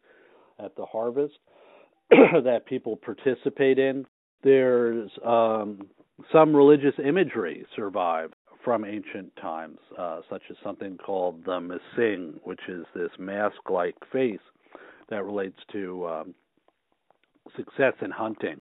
[0.58, 1.34] at the harvest
[2.10, 4.04] that people participate in.
[4.42, 5.86] There's um,
[6.32, 8.34] some religious imagery survived
[8.64, 14.40] from ancient times, uh, such as something called the Mesingw, which is this mask-like face
[15.10, 16.34] that relates to um,
[17.56, 18.60] success in hunting.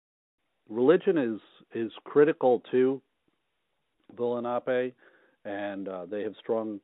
[0.68, 1.40] Religion is
[1.74, 3.00] is critical to
[4.16, 4.94] the Lenape,
[5.44, 6.80] and uh, they have strong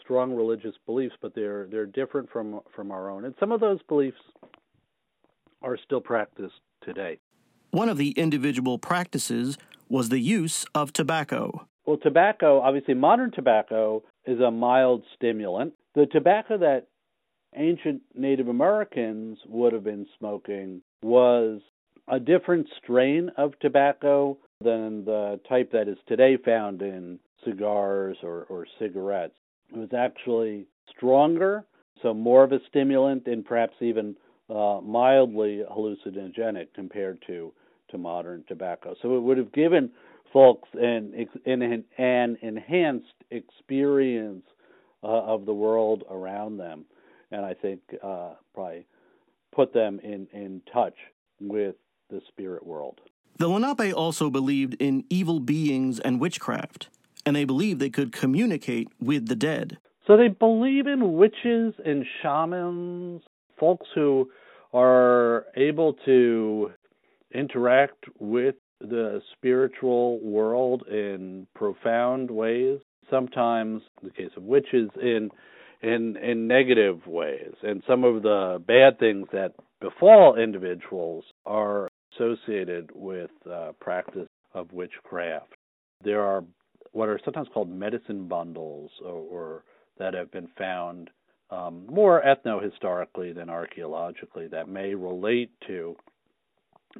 [0.00, 3.24] strong religious beliefs, but they're they're different from from our own.
[3.24, 4.18] And some of those beliefs
[5.62, 7.18] are still practiced today.
[7.70, 11.66] One of the individual practices was the use of tobacco.
[11.84, 15.74] Well, tobacco, obviously, modern tobacco is a mild stimulant.
[15.94, 16.88] The tobacco that
[17.56, 21.60] ancient Native Americans would have been smoking was
[22.08, 28.44] a different strain of tobacco than the type that is today found in cigars or,
[28.48, 29.34] or cigarettes.
[29.72, 31.64] It was actually stronger,
[32.02, 34.16] so more of a stimulant and perhaps even
[34.48, 37.52] uh, mildly hallucinogenic compared to,
[37.90, 38.94] to modern tobacco.
[39.02, 39.90] So it would have given
[40.32, 44.44] folks an, an, an enhanced experience
[45.02, 46.84] uh, of the world around them,
[47.30, 48.86] and I think uh, probably
[49.54, 50.94] put them in, in touch
[51.40, 51.76] with
[52.10, 53.00] the spirit world.
[53.38, 56.88] The Lenape also believed in evil beings and witchcraft,
[57.24, 59.78] and they believed they could communicate with the dead.
[60.06, 63.22] So they believe in witches and shamans
[63.58, 64.30] folks who
[64.72, 66.70] are able to
[67.32, 72.78] interact with the spiritual world in profound ways
[73.10, 75.30] sometimes in the case of witches in
[75.82, 82.90] in in negative ways and some of the bad things that befall individuals are associated
[82.94, 85.52] with uh, practice of witchcraft
[86.02, 86.44] there are
[86.92, 89.64] what are sometimes called medicine bundles or, or
[89.98, 91.10] that have been found
[91.50, 95.94] um, more ethno-historically than archaeologically that may relate to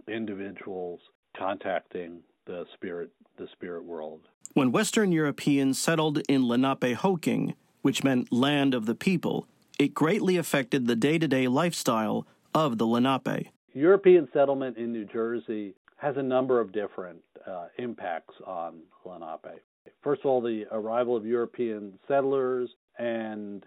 [0.08, 1.00] individuals
[1.36, 4.20] contacting the spirit the spirit world.
[4.54, 7.54] When Western Europeans settled in Lenapehoking,
[7.86, 9.46] which meant land of the people,
[9.78, 13.46] it greatly affected the day-to-day lifestyle of the Lenape.
[13.74, 19.62] European settlement in New Jersey has a number of different uh, impacts on Lenape.
[20.02, 22.68] First of all, the arrival of European settlers
[22.98, 23.64] and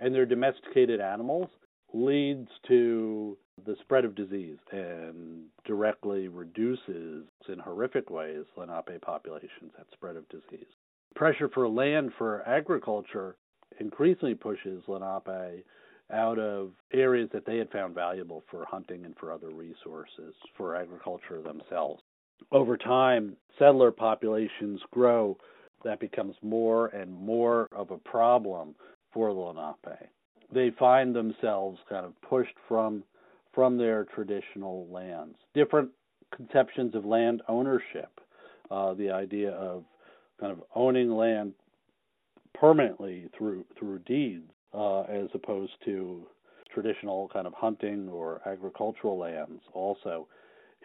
[0.00, 1.48] and their domesticated animals
[1.94, 9.86] leads to the spread of disease and directly reduces in horrific ways Lenape populations that
[9.92, 10.66] spread of disease.
[11.14, 13.36] Pressure for land for agriculture
[13.80, 15.64] increasingly pushes Lenape
[16.12, 20.76] out of areas that they had found valuable for hunting and for other resources for
[20.76, 22.02] agriculture themselves.
[22.52, 25.36] Over time, settler populations grow.
[25.84, 28.74] That becomes more and more of a problem
[29.12, 30.08] for the Lenape.
[30.52, 33.04] They find themselves kind of pushed from
[33.52, 35.36] from their traditional lands.
[35.54, 35.90] Different
[36.34, 38.20] conceptions of land ownership,
[38.70, 39.84] uh, the idea of
[40.38, 41.52] kind of owning land
[42.54, 46.26] permanently through through deeds, uh, as opposed to
[46.72, 50.28] traditional kind of hunting or agricultural lands, also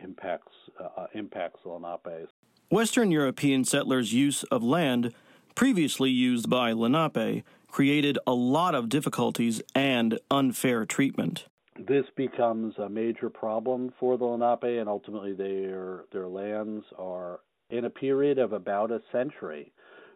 [0.04, 2.28] impacts uh, impacts Lenape.
[2.70, 5.14] Western European settlers' use of land
[5.54, 11.46] previously used by Lenape created a lot of difficulties and unfair treatment.
[11.78, 17.86] This becomes a major problem for the Lenape, and ultimately their their lands are in
[17.86, 19.72] a period of about a century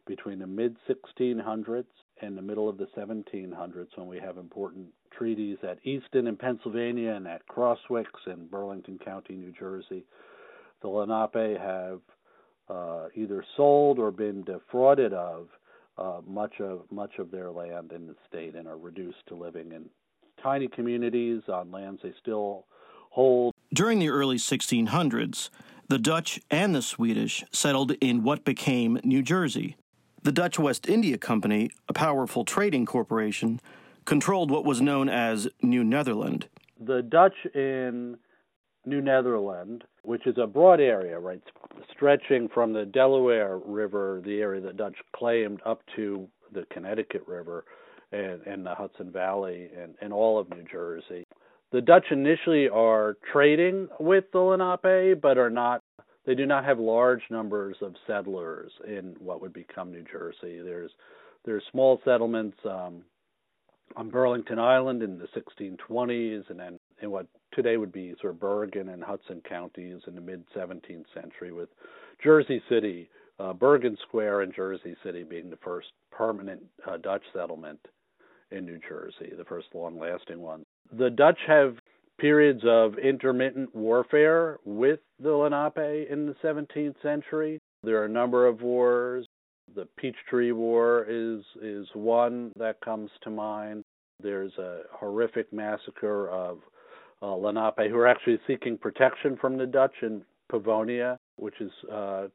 [0.10, 1.86] between the mid 1600s
[2.22, 7.12] and the middle of the 1700s when we have important treaties at Easton in Pennsylvania
[7.12, 10.04] and at Crosswicks in Burlington County, New Jersey.
[10.82, 12.02] The Lenape have
[12.70, 15.48] uh, either sold or been defrauded of
[15.98, 19.72] uh, much of much of their land in the state and are reduced to living
[19.74, 19.86] in
[20.42, 22.66] tiny communities on lands they still
[23.12, 23.54] hold.
[23.74, 25.50] During the early 1600s,
[25.88, 29.76] the Dutch and the Swedish settled in what became New Jersey.
[30.22, 33.62] The Dutch West India Company, a powerful trading corporation,
[34.04, 36.48] controlled what was known as New Netherland.
[36.78, 38.18] The Dutch in
[38.86, 41.42] New Netherland, which is a broad area, right,
[41.94, 47.64] stretching from the Delaware River, the area that Dutch claimed, up to the Connecticut River
[48.12, 51.26] and, and the Hudson Valley and, and all of New Jersey.
[51.72, 55.82] The Dutch initially are trading with the Lenape, but are not.
[56.30, 60.62] They do not have large numbers of settlers in what would become New Jersey.
[60.64, 60.92] There's
[61.44, 63.02] there's small settlements um,
[63.96, 68.40] on Burlington Island in the 1620s, and then in what today would be sort of
[68.40, 71.70] Bergen and Hudson counties in the mid 17th century, with
[72.24, 73.10] Jersey City,
[73.40, 77.80] uh, Bergen Square, and Jersey City being the first permanent uh, Dutch settlement
[78.52, 80.64] in New Jersey, the first long lasting one.
[80.96, 81.78] The Dutch have
[82.20, 87.60] periods of intermittent warfare with the Lenape in the 17th century.
[87.84, 89.26] There are a number of wars.
[89.76, 93.84] The Peachtree War is is one that comes to mind.
[94.22, 96.60] There's a horrific massacre of
[97.22, 102.28] uh, Lenape who are actually seeking protection from the Dutch in Pavonia, which is uh,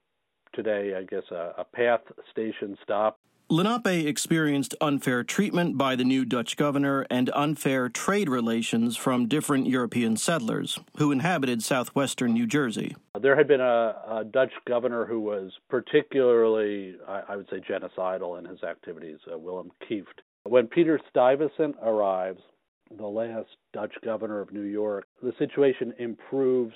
[0.54, 3.18] today, I guess, a, a PATH station stop.
[3.50, 9.66] Lenape experienced unfair treatment by the new Dutch governor and unfair trade relations from different
[9.66, 12.96] European settlers who inhabited southwestern New Jersey.
[13.20, 18.38] There had been a, a Dutch governor who was particularly, I, I, would say, genocidal
[18.38, 20.22] in his activities, uh, Willem Kieft.
[20.44, 22.40] When Peter Stuyvesant arrives,
[22.96, 26.74] the last Dutch governor of New York, the situation improves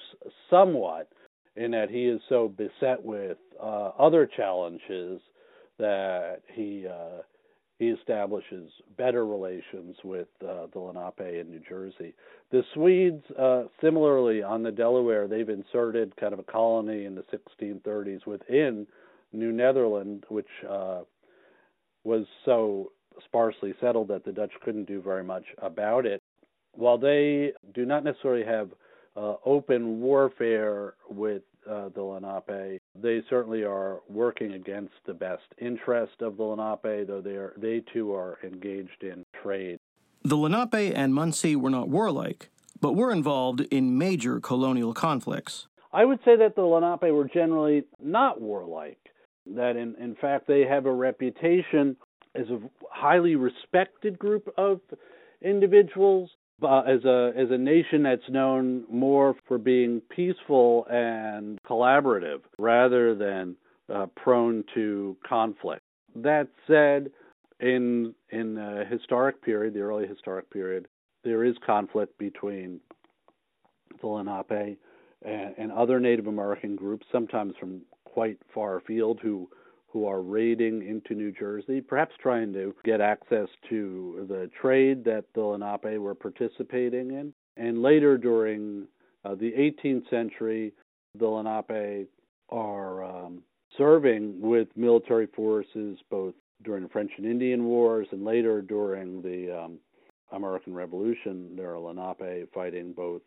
[0.50, 1.08] somewhat
[1.56, 5.20] in that he is so beset with uh, other challenges
[5.78, 7.22] that he uh,
[7.78, 12.12] he establishes better relations with uh, the Lenape in New Jersey.
[12.50, 17.24] The Swedes, uh, similarly on the Delaware, they've inserted kind of a colony in the
[17.62, 18.86] 1630s within
[19.32, 21.02] New Netherland, which uh,
[22.02, 22.90] was so
[23.24, 26.20] sparsely settled that the Dutch couldn't do very much about it.
[26.72, 28.70] While they do not necessarily have
[29.16, 36.20] uh, open warfare with uh, the Lenape, they certainly are working against the best interest
[36.20, 39.78] of the Lenape, though they are they too are engaged in trade.
[40.22, 42.50] The Lenape and Munsee were not warlike,
[42.80, 45.68] but were involved in major colonial conflicts.
[45.92, 48.98] I would say that the Lenape were generally not warlike.
[49.46, 51.96] That in, in fact they have a reputation
[52.34, 54.80] as a highly respected group of
[55.40, 56.30] individuals
[56.62, 63.14] uh, as a as a nation that's known more for being peaceful and collaborative rather
[63.14, 63.56] than
[63.94, 65.82] uh, prone to conflict.
[66.16, 67.10] That said,
[67.60, 70.86] in in the historic period, the early historic period,
[71.24, 72.80] there is conflict between
[74.00, 74.78] the Lenape
[75.24, 79.48] and, and other Native American groups, sometimes from quite far afield, who
[79.90, 85.24] who are raiding into New Jersey, perhaps trying to get access to the trade that
[85.34, 87.32] the Lenape were participating in.
[87.56, 88.86] And later during
[89.24, 90.74] uh, the 18th century,
[91.18, 92.08] the Lenape
[92.50, 93.42] are um,
[93.76, 96.34] serving with military forces both
[96.64, 99.78] during the French and Indian Wars and later during the um,
[100.32, 101.56] American Revolution.
[101.56, 103.22] There are Lenape fighting both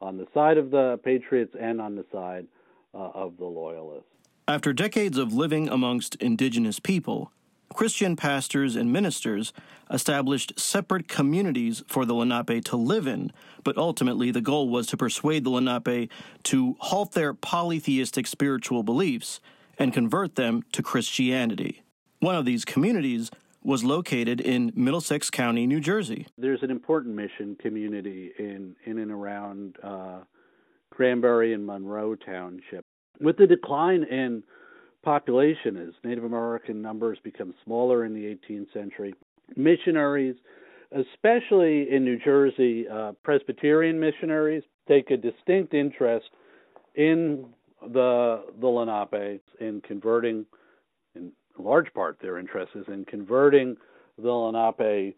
[0.00, 2.46] on the side of the Patriots and on the side
[2.94, 4.08] uh, of the Loyalists.
[4.46, 7.32] After decades of living amongst indigenous people,
[7.72, 9.54] Christian pastors and ministers
[9.90, 13.32] established separate communities for the Lenape to live in,
[13.64, 16.10] but ultimately the goal was to persuade the Lenape
[16.42, 19.40] to halt their polytheistic spiritual beliefs
[19.78, 21.82] and convert them to Christianity.
[22.20, 23.30] One of these communities
[23.62, 26.26] was located in Middlesex County, New Jersey.
[26.36, 30.18] There's an important mission community in, in and around uh,
[30.90, 32.84] Cranbury and Monroe Township.
[33.20, 34.42] With the decline in
[35.04, 39.14] population as Native American numbers become smaller in the 18th century.
[39.54, 40.34] Missionaries,
[40.92, 46.26] especially in New Jersey, uh, Presbyterian missionaries take a distinct interest
[46.94, 47.46] in
[47.92, 50.46] the the Lenape in converting,
[51.14, 53.76] in large part, their interest is in converting
[54.16, 55.14] the Lenape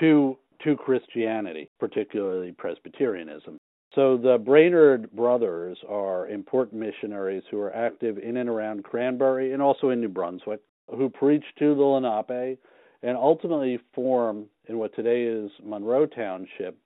[0.00, 3.57] to to Christianity, particularly Presbyterianism.
[3.98, 9.60] So the Brainerd brothers are important missionaries who are active in and around Cranbury and
[9.60, 12.60] also in New Brunswick, who preach to the Lenape
[13.02, 16.78] and ultimately form in what today is Monroe Township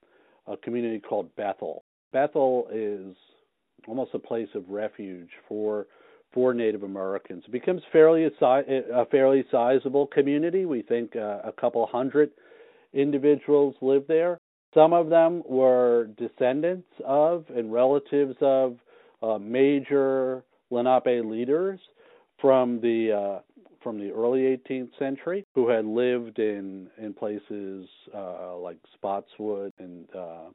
[0.47, 1.85] a community called Bethel.
[2.15, 3.15] Bethel is
[3.87, 5.89] almost a place of refuge for
[6.33, 7.45] for Native Americans.
[7.47, 10.65] It becomes fairly a, fairly sizable community.
[10.65, 12.31] We think uh, a couple hundred
[12.95, 14.39] individuals live there.
[14.75, 18.79] Some of them were descendants of and relatives of
[19.23, 21.79] uh, major Lenape leaders
[22.41, 23.41] from the uh,
[23.83, 30.09] from the early 18th century who had lived in in places uh, like Spotswood and
[30.17, 30.49] uh,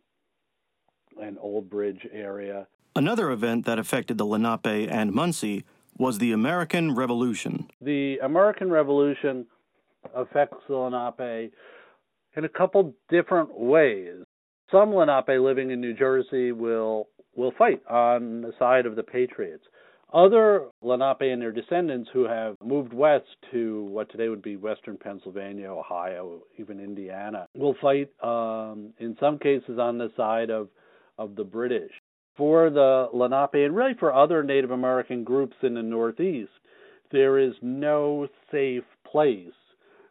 [1.22, 2.68] and Old Bridge area.
[2.96, 5.64] Another event that affected the Lenape and Munsee
[5.98, 7.70] was the American Revolution.
[7.82, 9.46] The American Revolution
[10.16, 11.52] affects the Lenape
[12.38, 14.24] in a couple different ways.
[14.72, 19.64] Some Lenape living in New Jersey will will fight on the side of the Patriots.
[20.14, 24.98] Other Lenape and their descendants who have moved west to what today would be western
[24.98, 30.70] Pennsylvania, Ohio, even Indiana, will fight um, in some cases on the side of,
[31.18, 31.92] of the British.
[32.38, 36.52] For the Lenape and really for other Native American groups in the Northeast,
[37.12, 39.54] there is no safe place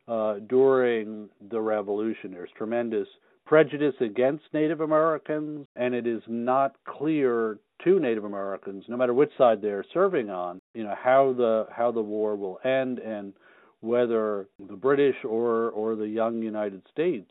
[0.09, 2.31] uh, during the revolution.
[2.31, 3.09] There's tremendous
[3.45, 9.31] prejudice against Native Americans, and it is not clear to Native Americans, no matter which
[9.37, 13.35] side they're serving on, you know how the how the war will end and
[13.81, 17.31] whether the British or or the young United States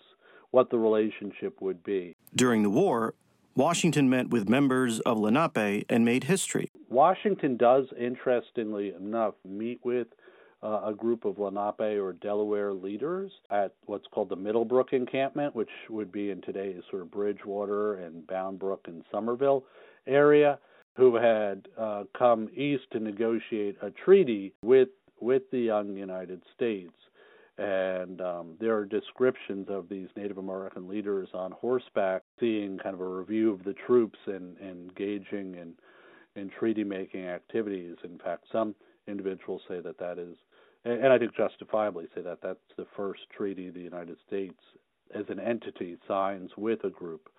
[0.52, 2.16] what the relationship would be.
[2.34, 3.14] During the war,
[3.56, 6.70] Washington met with members of Lenape and made history.
[6.90, 10.08] Washington does, interestingly enough, meet with
[10.66, 15.70] uh, a group of Lenape or Delaware leaders at what's called the Middlebrook encampment, which
[15.90, 19.64] would be in today's sort of Bridgewater and Bound Brook and Somerville
[20.08, 20.58] area,
[20.98, 24.90] who had uh, come east to negotiate a treaty with
[25.22, 26.94] with the young United States.
[27.58, 33.00] And um, there are descriptions of these Native American leaders on horseback, seeing kind of
[33.00, 35.74] a review of the troops and, and engaging in
[36.36, 37.98] in treaty making activities.
[38.04, 38.76] In fact, some
[39.08, 40.36] individuals say that that is,
[40.86, 44.60] and I think justifiably say that that's the first treaty the United States
[45.14, 47.30] as an entity signs with a group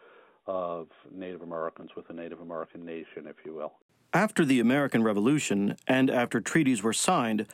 [0.46, 3.72] of Native Americans, with a Native American nation, if you will.
[4.12, 7.46] After the American Revolution and after treaties were signed,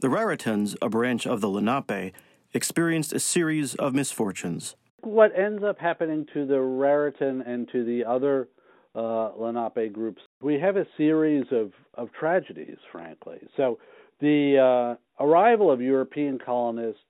[0.00, 2.14] the Raritans, a branch of the Lenape,
[2.52, 4.76] experienced a series of misfortunes.
[5.02, 8.48] What ends up happening to the Raritan and to the other
[8.94, 13.38] uh, Lenape groups, we have a series of, of tragedies, frankly.
[13.56, 13.78] So
[14.20, 17.02] the uh, arrival of European colonists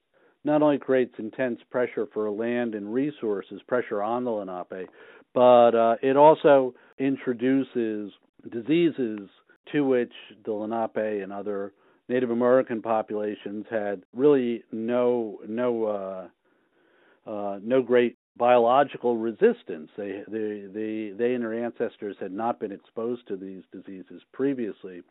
[0.44, 4.88] not only creates intense pressure for land and resources, pressure on the Lenape,
[5.34, 8.12] but uh, it also introduces
[8.50, 9.28] diseases
[9.72, 10.12] to which
[10.44, 11.72] the Lenape and other
[12.08, 19.90] Native American populations had really no no uh, uh, no great biological resistance.
[19.96, 25.02] They, they they they and their ancestors had not been exposed to these diseases previously,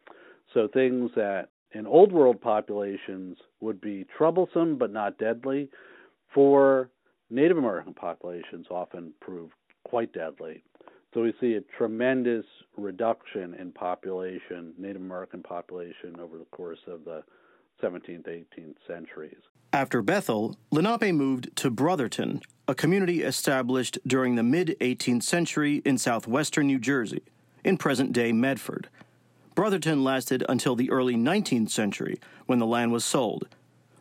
[0.54, 5.70] so things that in old world populations would be troublesome but not deadly,
[6.34, 6.90] for
[7.30, 9.54] Native American populations often proved
[9.84, 10.64] quite deadly.
[11.14, 12.46] So we see a tremendous
[12.78, 17.24] reduction in population, Native American population, over the course of the
[17.82, 19.38] 17th, 18th centuries.
[19.72, 25.98] After Bethel, Lenape moved to Brotherton, a community established during the mid 18th century in
[25.98, 27.22] southwestern New Jersey.
[27.64, 28.88] in present day Medford.
[29.58, 33.48] Brotherton lasted until the early 19th century when the land was sold.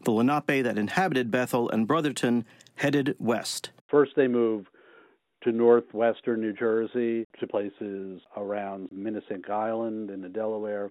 [0.05, 2.45] The Lenape that inhabited Bethel and Brotherton
[2.75, 3.71] headed west.
[3.89, 4.67] First, they move
[5.45, 10.91] to northwestern New Jersey, to places around Minisink Island in the Delaware,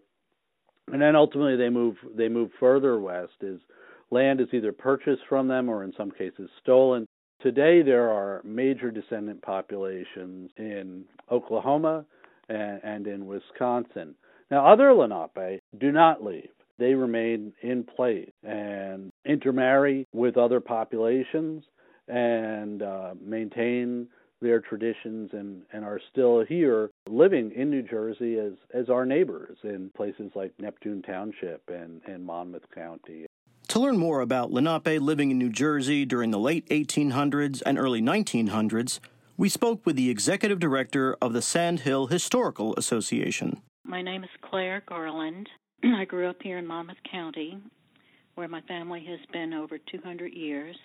[0.91, 3.33] and then ultimately they move they move further west.
[3.41, 3.61] Is
[4.09, 7.05] land is either purchased from them or in some cases stolen.
[7.39, 12.03] Today there are major descendant populations in Oklahoma
[12.49, 14.15] and, and in Wisconsin.
[14.51, 21.63] Now other Lenape do not leave they remain in place and intermarry with other populations
[22.07, 24.07] and uh, maintain
[24.41, 29.57] their traditions and, and are still here living in New Jersey as, as our neighbors
[29.63, 33.25] in places like Neptune Township and, and Monmouth County.
[33.69, 38.01] To learn more about Lenape living in New Jersey during the late 1800s and early
[38.01, 38.99] 1900s,
[39.37, 43.61] we spoke with the executive director of the Sand Hill Historical Association.
[43.87, 45.47] My name is Claire Garland.
[45.83, 47.59] I grew up here in Monmouth County,
[48.33, 50.75] where my family has been over 200 years.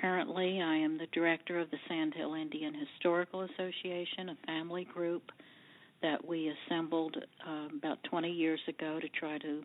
[0.00, 5.30] Currently, I am the director of the Sandhill Indian Historical Association, a family group
[6.00, 9.62] that we assembled uh, about 20 years ago to try to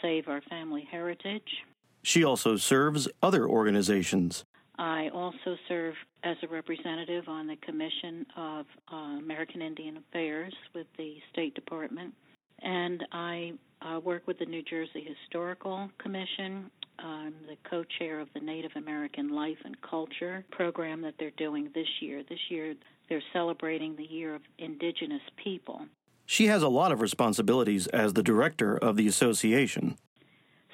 [0.00, 1.64] save our family heritage.
[2.02, 4.46] She also serves other organizations.
[4.78, 10.86] I also serve as a representative on the Commission of uh, American Indian Affairs with
[10.96, 12.14] the State Department,
[12.62, 18.28] and I uh, work with the New Jersey Historical Commission I'm the co chair of
[18.34, 22.22] the Native American Life and Culture program that they're doing this year.
[22.28, 22.74] This year,
[23.08, 25.86] they're celebrating the Year of Indigenous People.
[26.26, 29.96] She has a lot of responsibilities as the director of the association.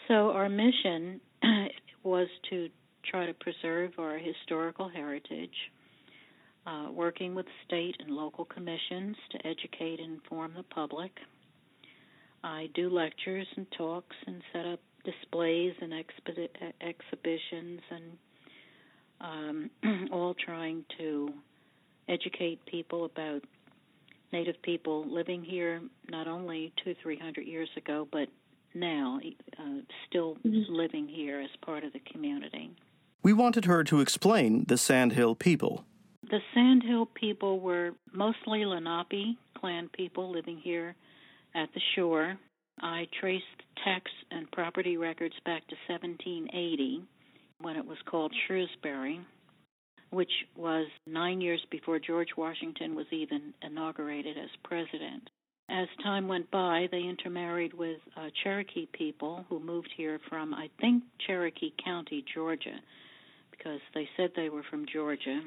[0.07, 1.20] So, our mission
[2.03, 2.68] was to
[3.05, 5.55] try to preserve our historical heritage,
[6.66, 11.12] uh, working with state and local commissions to educate and inform the public.
[12.45, 16.49] I do lectures and talks and set up displays and expi-
[16.80, 18.18] exhibitions, and
[19.20, 21.30] um, all trying to
[22.09, 23.43] educate people about
[24.32, 25.80] Native people living here
[26.11, 28.28] not only two, three hundred years ago, but
[28.74, 29.18] now
[29.59, 29.62] uh,
[30.09, 30.72] still mm-hmm.
[30.72, 32.70] living here as part of the community.
[33.22, 35.84] We wanted her to explain the Sandhill people.
[36.30, 40.95] The Sandhill people were mostly Lenape clan people living here
[41.55, 42.39] at the shore
[42.81, 43.45] I traced
[43.85, 47.03] tax and property records back to 1780
[47.61, 49.21] when it was called Shrewsbury,
[50.11, 55.29] which was nine years before George Washington was even inaugurated as president.
[55.71, 60.71] As time went by, they intermarried with uh, Cherokee people who moved here from, I
[60.81, 62.79] think, Cherokee County, Georgia,
[63.51, 65.41] because they said they were from Georgia.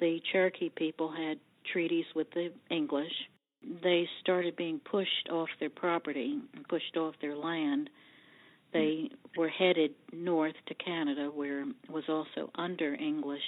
[0.00, 1.38] The Cherokee people had
[1.72, 3.12] treaties with the English
[3.82, 7.90] they started being pushed off their property and pushed off their land,
[8.72, 13.42] they were headed north to Canada, where it was also under English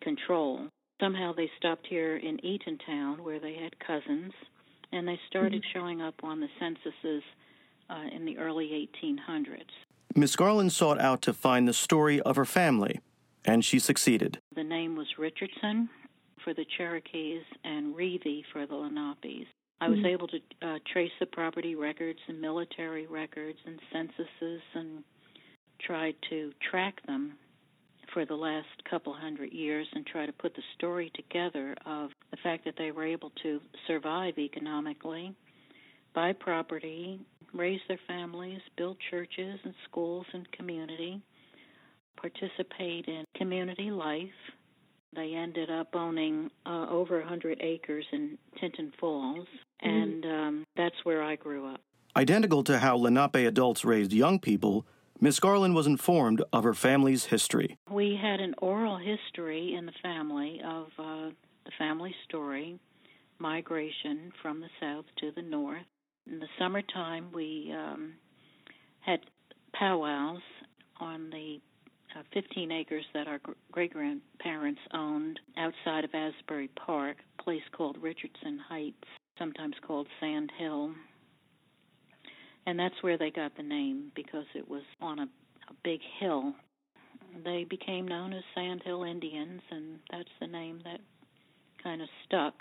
[0.00, 0.68] control.
[1.00, 4.32] Somehow they stopped here in Eatontown, where they had cousins,
[4.92, 5.78] and they started mm-hmm.
[5.78, 7.22] showing up on the censuses
[7.90, 9.64] uh, in the early 1800s.
[10.14, 13.00] Miss Garland sought out to find the story of her family,
[13.44, 14.38] and she succeeded.
[14.54, 15.88] The name was Richardson
[16.48, 19.46] for the Cherokees and Revey for the Lenapes.
[19.82, 20.06] I was mm-hmm.
[20.06, 25.04] able to uh, trace the property records and military records and censuses and
[25.82, 27.34] tried to track them
[28.14, 32.38] for the last couple hundred years and try to put the story together of the
[32.42, 35.34] fact that they were able to survive economically,
[36.14, 37.20] buy property,
[37.52, 41.20] raise their families, build churches and schools and community,
[42.16, 44.30] participate in community life,
[45.14, 49.46] they ended up owning uh, over 100 acres in Tinton Falls,
[49.84, 49.88] mm-hmm.
[49.88, 51.80] and um, that's where I grew up.
[52.16, 54.86] Identical to how Lenape adults raised young people,
[55.20, 57.76] Miss Garland was informed of her family's history.
[57.90, 61.30] We had an oral history in the family of uh,
[61.64, 62.78] the family story,
[63.38, 65.86] migration from the south to the north.
[66.30, 68.14] In the summertime, we um,
[69.00, 69.20] had
[69.72, 70.42] powwows
[71.00, 71.60] on the
[72.16, 73.40] uh, 15 acres that our
[73.72, 78.96] great grandparents owned outside of Asbury Park, a place called Richardson Heights,
[79.38, 80.92] sometimes called Sand Hill.
[82.66, 86.54] And that's where they got the name because it was on a, a big hill.
[87.44, 91.00] They became known as Sand Hill Indians, and that's the name that
[91.82, 92.54] kind of stuck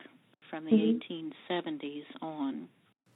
[0.49, 1.51] from the mm-hmm.
[1.51, 2.69] 1870s on.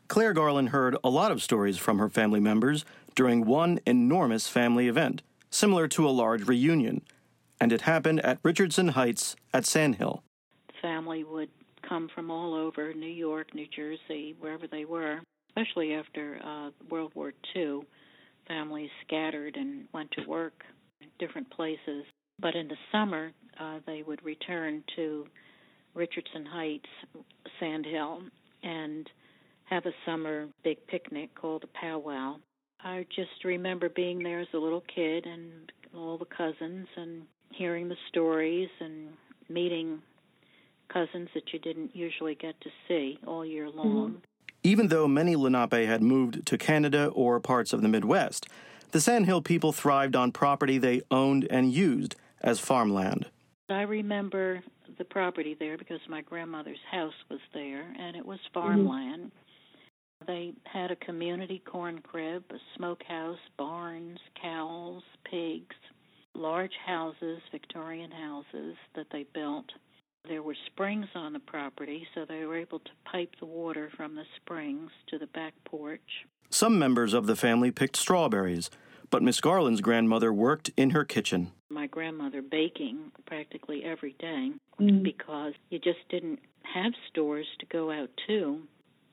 [0.08, 2.84] Claire Garland heard a lot of stories from her family members
[3.16, 5.22] during one enormous family event
[5.52, 7.02] similar to a large reunion,
[7.60, 10.24] and it happened at Richardson Heights at Sandhill.
[10.82, 11.50] Family would
[11.88, 17.12] come from all over New York, New Jersey, wherever they were, especially after uh, World
[17.16, 17.82] War II.
[18.48, 20.64] Families scattered and went to work
[21.02, 22.06] in different places.
[22.40, 25.28] But in the summer, uh, they would return to
[25.94, 26.90] Richardson Heights,
[27.60, 28.24] Sand Hill,
[28.64, 29.10] and
[29.66, 32.38] have a summer big picnic called a powwow.
[32.84, 37.90] I just remember being there as a little kid and all the cousins and hearing
[37.90, 39.10] the stories and
[39.50, 40.02] meeting
[40.92, 43.78] cousins that you didn't usually get to see all year mm-hmm.
[43.78, 44.10] long.
[44.10, 44.18] Mm-hmm.
[44.64, 48.48] Even though many Lenape had moved to Canada or parts of the Midwest,
[48.92, 53.28] the Sandhill people thrived on property they owned and used as farmland.
[53.70, 54.62] I remember
[54.98, 58.60] the property there because my grandmother's house was there and it was mm-hmm.
[58.60, 59.24] farmland.
[59.24, 59.41] Mm-hmm.
[60.28, 65.76] They had a community corn crib, a smokehouse, barns, cows, pigs,
[66.36, 69.66] large houses, Victorian houses that they built.
[70.28, 74.16] There were springs on the property, so they were able to pipe the water from
[74.16, 76.26] the springs to the back porch.
[76.50, 78.70] Some members of the family picked strawberries,
[79.10, 81.52] but Miss Garland's grandmother worked in her kitchen.
[81.70, 85.04] My grandmother baking practically every day mm.
[85.04, 86.40] because you just didn't
[86.74, 88.62] have stores to go out to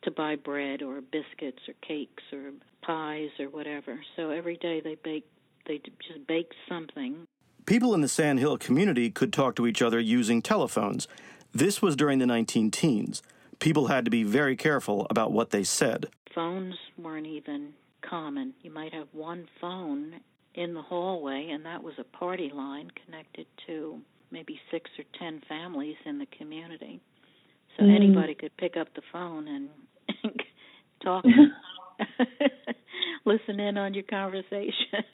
[0.03, 3.99] to buy bread or biscuits or cakes or pies or whatever.
[4.17, 5.29] So every day they baked
[5.67, 7.27] they just bake something
[7.69, 11.07] People in the Sand Hill community could talk to each other using telephones.
[11.53, 13.23] This was during the 19 teens.
[13.59, 16.07] People had to be very careful about what they said.
[16.35, 18.55] Phones weren't even common.
[18.63, 20.15] You might have one phone
[20.55, 25.43] in the hallway, and that was a party line connected to maybe six or ten
[25.47, 27.03] families in the community.
[27.77, 27.95] So mm.
[27.95, 29.69] anybody could pick up the phone and
[31.03, 31.25] talk,
[33.25, 35.05] listen in on your conversation.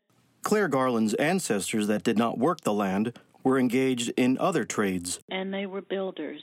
[0.42, 5.20] Claire Garland's ancestors that did not work the land were engaged in other trades.
[5.30, 6.42] And they were builders.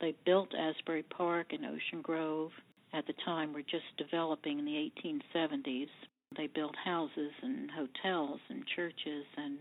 [0.00, 2.52] They built Asbury Park and Ocean Grove.
[2.92, 5.88] At the time, were just developing in the 1870s.
[6.36, 9.58] They built houses and hotels and churches, and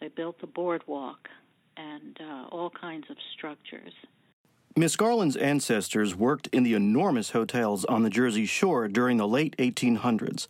[0.00, 1.28] they built the boardwalk
[1.76, 3.92] and uh, all kinds of structures.
[4.78, 9.56] Miss Garland's ancestors worked in the enormous hotels on the Jersey Shore during the late
[9.56, 10.48] 1800s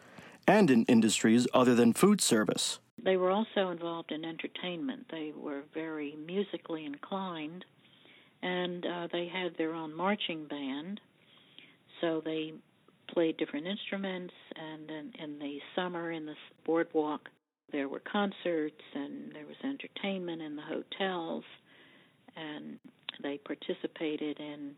[0.49, 2.81] and in industries other than food service.
[3.01, 5.07] They were also involved in entertainment.
[5.13, 7.65] They were very musically inclined,
[8.43, 11.01] and uh, they had their own marching band.
[12.01, 12.55] So they
[13.07, 17.29] played different instruments, and in, in the summer in the boardwalk,
[17.71, 21.45] there were concerts and there was entertainment in the hotels,
[22.37, 22.79] and
[23.23, 24.75] they participated in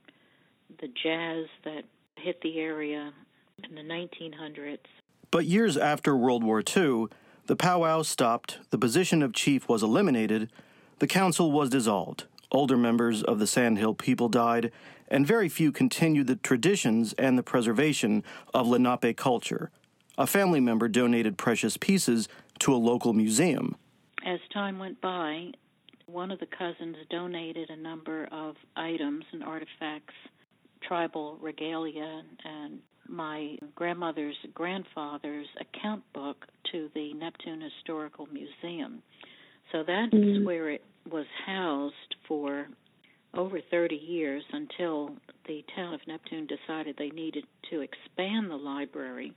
[0.80, 1.84] the jazz that
[2.16, 3.12] hit the area
[3.68, 4.78] in the 1900s.
[5.30, 7.06] But years after World War II,
[7.46, 10.50] the powwow stopped, the position of chief was eliminated,
[10.98, 14.72] the council was dissolved, older members of the Sandhill people died,
[15.08, 19.70] and very few continued the traditions and the preservation of Lenape culture.
[20.16, 22.28] A family member donated precious pieces
[22.58, 23.76] to a local museum.
[24.26, 25.52] As time went by,
[26.08, 30.14] one of the cousins donated a number of items and artifacts,
[30.82, 32.78] tribal regalia and
[33.08, 39.02] my grandmother's grandfather's account book to the Neptune Historical Museum.
[39.72, 40.44] So that's mm-hmm.
[40.44, 42.68] where it was housed for
[43.34, 49.34] over 30 years until the town of Neptune decided they needed to expand the library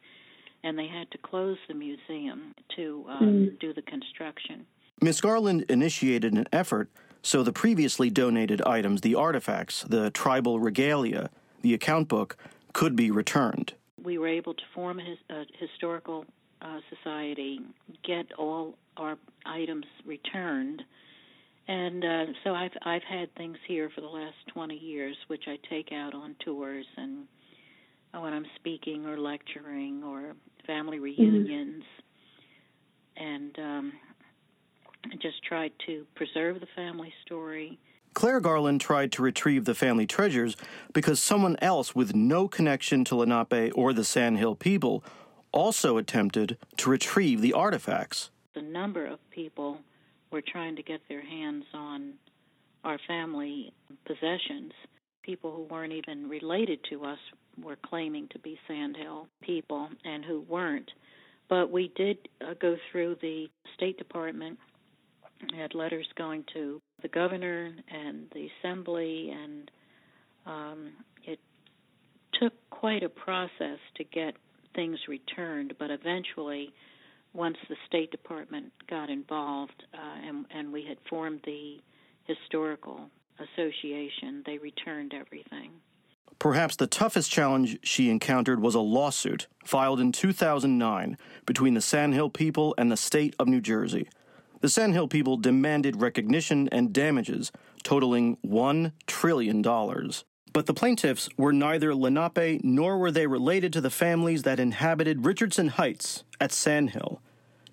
[0.63, 3.59] and they had to close the museum to um, mm.
[3.59, 4.65] do the construction.
[5.03, 6.87] Miss Garland initiated an effort
[7.23, 11.31] so the previously donated items, the artifacts, the tribal regalia,
[11.61, 12.37] the account book,
[12.73, 13.73] could be returned.
[14.03, 16.25] We were able to form a, a historical
[16.61, 17.61] uh, society,
[18.03, 20.83] get all our items returned,
[21.67, 25.57] and uh, so I've I've had things here for the last 20 years, which I
[25.69, 27.25] take out on tours and
[28.13, 30.35] uh, when I'm speaking or lecturing or
[30.67, 31.03] family mm-hmm.
[31.03, 31.83] reunions,
[33.17, 33.23] mm-hmm.
[33.23, 33.93] and um,
[35.05, 37.79] I just tried to preserve the family story
[38.13, 40.57] Claire Garland tried to retrieve the family treasures
[40.93, 45.03] because someone else with no connection to Lenape or the Sandhill people
[45.51, 48.29] also attempted to retrieve the artifacts.
[48.55, 49.79] A number of people
[50.29, 52.13] were trying to get their hands on
[52.83, 53.73] our family
[54.05, 54.73] possessions.
[55.23, 57.19] People who weren't even related to us
[57.61, 60.89] were claiming to be Sandhill people and who weren't.
[61.47, 64.57] But we did uh, go through the State Department
[65.49, 69.71] had letters going to the governor and the assembly, and
[70.45, 70.91] um,
[71.23, 71.39] it
[72.39, 74.35] took quite a process to get
[74.75, 75.73] things returned.
[75.79, 76.73] But eventually,
[77.33, 81.77] once the State Department got involved uh, and, and we had formed the
[82.25, 85.71] Historical association, they returned everything.
[86.39, 92.29] Perhaps the toughest challenge she encountered was a lawsuit filed in 2009 between the Sandhill
[92.29, 94.07] people and the state of New Jersey.
[94.61, 97.51] The Sandhill people demanded recognition and damages
[97.83, 99.63] totaling $1 trillion.
[100.53, 105.25] But the plaintiffs were neither Lenape nor were they related to the families that inhabited
[105.25, 107.21] Richardson Heights at Sandhill.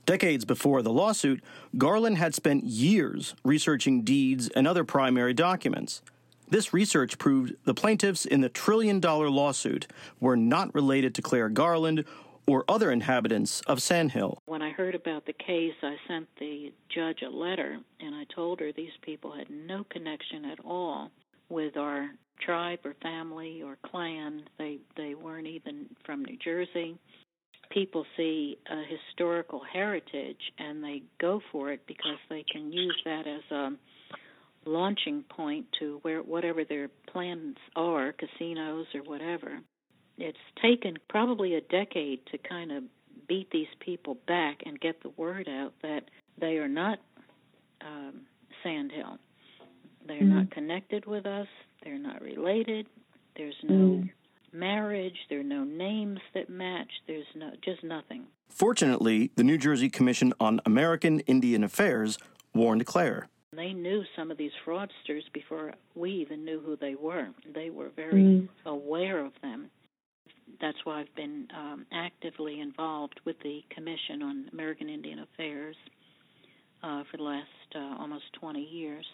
[0.06, 1.44] Decades before the lawsuit,
[1.76, 6.00] Garland had spent years researching deeds and other primary documents.
[6.48, 9.86] This research proved the plaintiffs in the trillion dollar lawsuit
[10.18, 12.06] were not related to Claire Garland
[12.48, 14.42] or other inhabitants of Sandhill.
[14.46, 18.60] When I heard about the case, I sent the judge a letter and I told
[18.60, 21.10] her these people had no connection at all
[21.50, 22.08] with our
[22.40, 24.44] tribe or family or clan.
[24.58, 26.96] They they weren't even from New Jersey.
[27.70, 33.26] People see a historical heritage and they go for it because they can use that
[33.26, 33.70] as a
[34.64, 39.60] launching point to where whatever their plans are, casinos or whatever.
[40.18, 42.84] It's taken probably a decade to kind of
[43.28, 46.04] beat these people back and get the word out that
[46.40, 46.98] they are not
[47.80, 48.22] um,
[48.62, 49.18] Sandhill.
[50.06, 50.36] They're mm-hmm.
[50.36, 51.46] not connected with us.
[51.84, 52.86] They're not related.
[53.36, 54.58] There's no mm-hmm.
[54.58, 55.16] marriage.
[55.28, 56.90] There are no names that match.
[57.06, 58.24] There's no just nothing.
[58.48, 62.18] Fortunately, the New Jersey Commission on American Indian Affairs
[62.54, 63.28] warned Claire.
[63.52, 67.28] They knew some of these fraudsters before we even knew who they were.
[67.54, 68.48] They were very mm.
[68.66, 69.70] aware of them.
[70.60, 75.76] That's why I've been um, actively involved with the Commission on American Indian Affairs
[76.82, 79.06] uh, for the last uh, almost 20 years.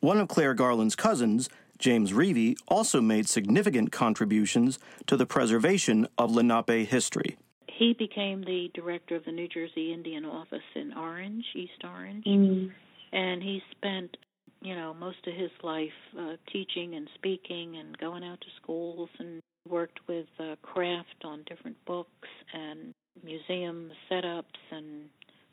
[0.00, 6.30] One of Claire Garland's cousins, James Revey, also made significant contributions to the preservation of
[6.30, 7.36] Lenape history.
[7.66, 12.24] He became the director of the New Jersey Indian Office in Orange, East Orange.
[12.24, 12.70] Mm
[13.12, 14.16] and he spent
[14.60, 19.08] you know most of his life uh, teaching and speaking and going out to schools
[19.18, 19.40] and
[19.70, 22.94] worked with uh, Kraft on different books and
[23.24, 25.06] museum setups and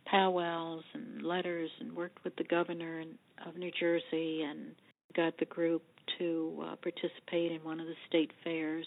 [0.06, 3.04] powwows and letters and worked with the governor
[3.46, 4.76] of New Jersey and
[5.16, 5.84] got the group
[6.20, 8.86] to uh, participate in one of the state fairs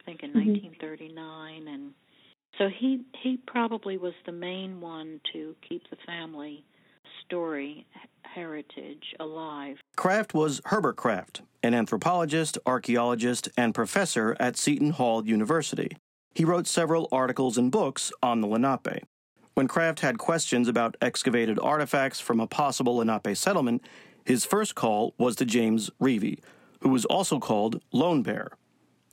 [0.00, 0.50] I think in mm-hmm.
[0.52, 1.92] 1939 and
[2.56, 6.64] so he he probably was the main one to keep the family
[7.28, 7.84] story
[8.22, 9.76] heritage alive.
[9.96, 15.98] Kraft was Herbert Kraft, an anthropologist, archaeologist, and professor at Seton Hall University.
[16.34, 19.04] He wrote several articles and books on the Lenape.
[19.52, 23.82] When Kraft had questions about excavated artifacts from a possible Lenape settlement,
[24.24, 26.38] his first call was to James Revey,
[26.80, 28.52] who was also called Lone Bear.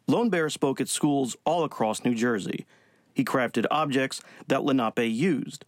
[0.07, 2.65] Lone Bear spoke at schools all across New Jersey.
[3.13, 5.65] He crafted objects that Lenape used.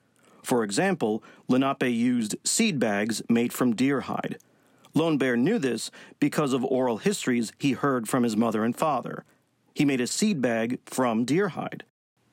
[0.47, 4.37] For example, Lenape used seed bags made from deer hide.
[4.93, 5.91] Lone Bear knew this
[6.21, 9.25] because of oral histories he heard from his mother and father.
[9.75, 11.83] He made a seed bag from deer hide.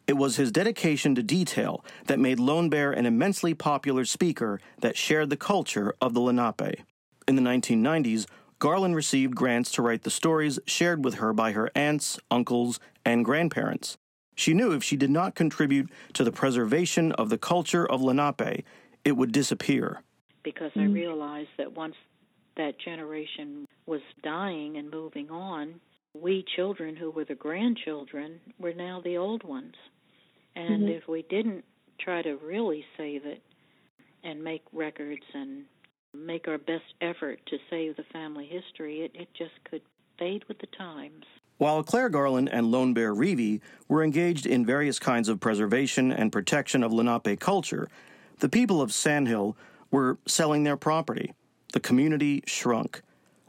[0.07, 4.97] It was his dedication to detail that made Lone Bear an immensely popular speaker that
[4.97, 6.85] shared the culture of the Lenape.
[7.27, 8.27] In the 1990s,
[8.61, 13.25] Garland received grants to write the stories shared with her by her aunts, uncles, and
[13.25, 13.99] grandparents.
[14.35, 18.65] She knew if she did not contribute to the preservation of the culture of Lenape,
[19.05, 20.03] it would disappear.
[20.43, 20.95] Because I mm.
[20.95, 21.95] realized that once
[22.57, 25.81] that generation was dying and moving on,
[26.15, 29.75] we children who were the grandchildren were now the old ones.
[30.55, 30.93] And mm-hmm.
[30.93, 31.65] if we didn't
[32.01, 33.43] try to really save it
[34.23, 35.65] and make records and
[36.15, 39.83] make our best effort to save the family history, it, it just could
[40.19, 41.25] fade with the times.
[41.57, 46.33] While Claire Garland and Lone Bear Revey were engaged in various kinds of preservation and
[46.33, 47.89] protection of Lenape culture,
[48.41, 49.57] the people of Sandhill
[49.91, 51.33] were selling their property.
[51.73, 53.03] The community shrunk.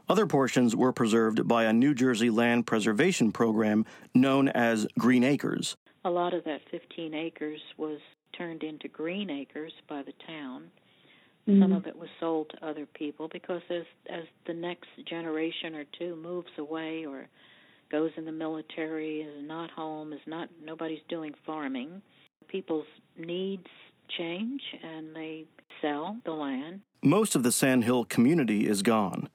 [0.08, 3.84] Other portions were preserved by a New Jersey land preservation program
[4.14, 5.76] known as Green Acres.
[6.04, 7.98] A lot of that 15 acres was
[8.32, 10.70] turned into green acres by the town.
[11.48, 11.60] Mm-hmm.
[11.60, 15.84] Some of it was sold to other people because as as the next generation or
[15.98, 17.26] two moves away or
[17.90, 22.02] goes in the military, is not home, is not nobody's doing farming.
[22.48, 22.86] People's
[23.16, 23.66] needs
[24.08, 25.44] change and they
[25.80, 26.80] sell the land.
[27.02, 29.28] Most of the Sandhill community is gone.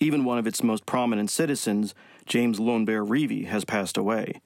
[0.00, 1.94] Even one of its most prominent citizens,
[2.26, 4.40] James Lone Bear Revey, has passed away.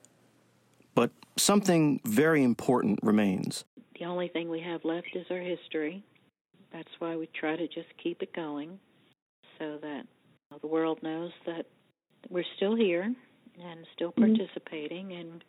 [0.93, 3.63] But something very important remains.
[3.99, 6.03] The only thing we have left is our history.
[6.71, 8.79] That's why we try to just keep it going
[9.57, 10.03] so that
[10.61, 11.65] the world knows that
[12.29, 13.13] we're still here
[13.63, 14.35] and still mm-hmm.
[14.35, 15.21] participating mm-hmm.
[15.21, 15.43] in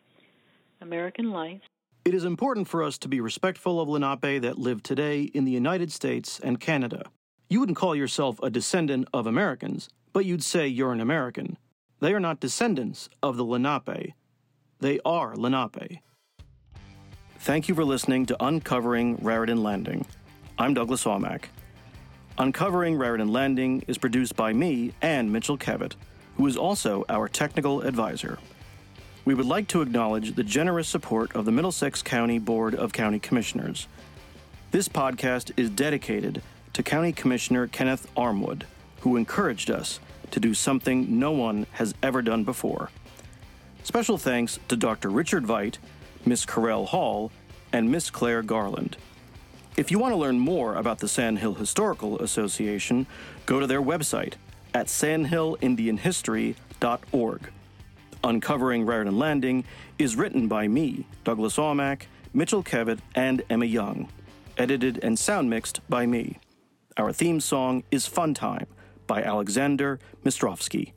[0.80, 1.60] American life.
[2.04, 5.52] It is important for us to be respectful of Lenape that live today in the
[5.52, 7.04] United States and Canada.
[7.48, 11.58] You wouldn't call yourself a descendant of Americans, but you'd say you're an American.
[12.00, 14.14] They are not descendants of the Lenape.
[14.80, 16.00] They are Lenape.
[17.40, 20.06] Thank you for listening to Uncovering Raritan Landing.
[20.58, 21.44] I'm Douglas Aumack.
[22.38, 25.94] Uncovering Raritan Landing is produced by me and Mitchell Kevitt,
[26.40, 28.38] who is also our technical advisor.
[29.26, 33.18] We would like to acknowledge the generous support of the Middlesex County Board of County
[33.18, 33.88] Commissioners.
[34.70, 36.40] This podcast is dedicated
[36.72, 38.62] to County Commissioner Kenneth Armwood,
[39.00, 40.00] who encouraged us
[40.30, 42.88] to do something no one has ever done before.
[43.82, 45.10] Special thanks to Dr.
[45.10, 45.76] Richard Veit,
[46.24, 47.30] Miss Carell Hall,
[47.70, 48.96] and Miss Claire Garland.
[49.76, 53.06] If you want to learn more about the Sand Hill Historical Association,
[53.44, 54.36] go to their website
[54.74, 57.51] at sandhillindianhistory.org.
[58.22, 59.64] Uncovering Raritan Landing
[59.98, 62.02] is written by me, Douglas Aumack,
[62.34, 64.09] Mitchell Kevitt, and Emma Young.
[64.59, 66.38] Edited and sound mixed by me.
[66.97, 68.66] Our theme song is Fun Time
[69.06, 70.92] by Alexander Mistrovsky.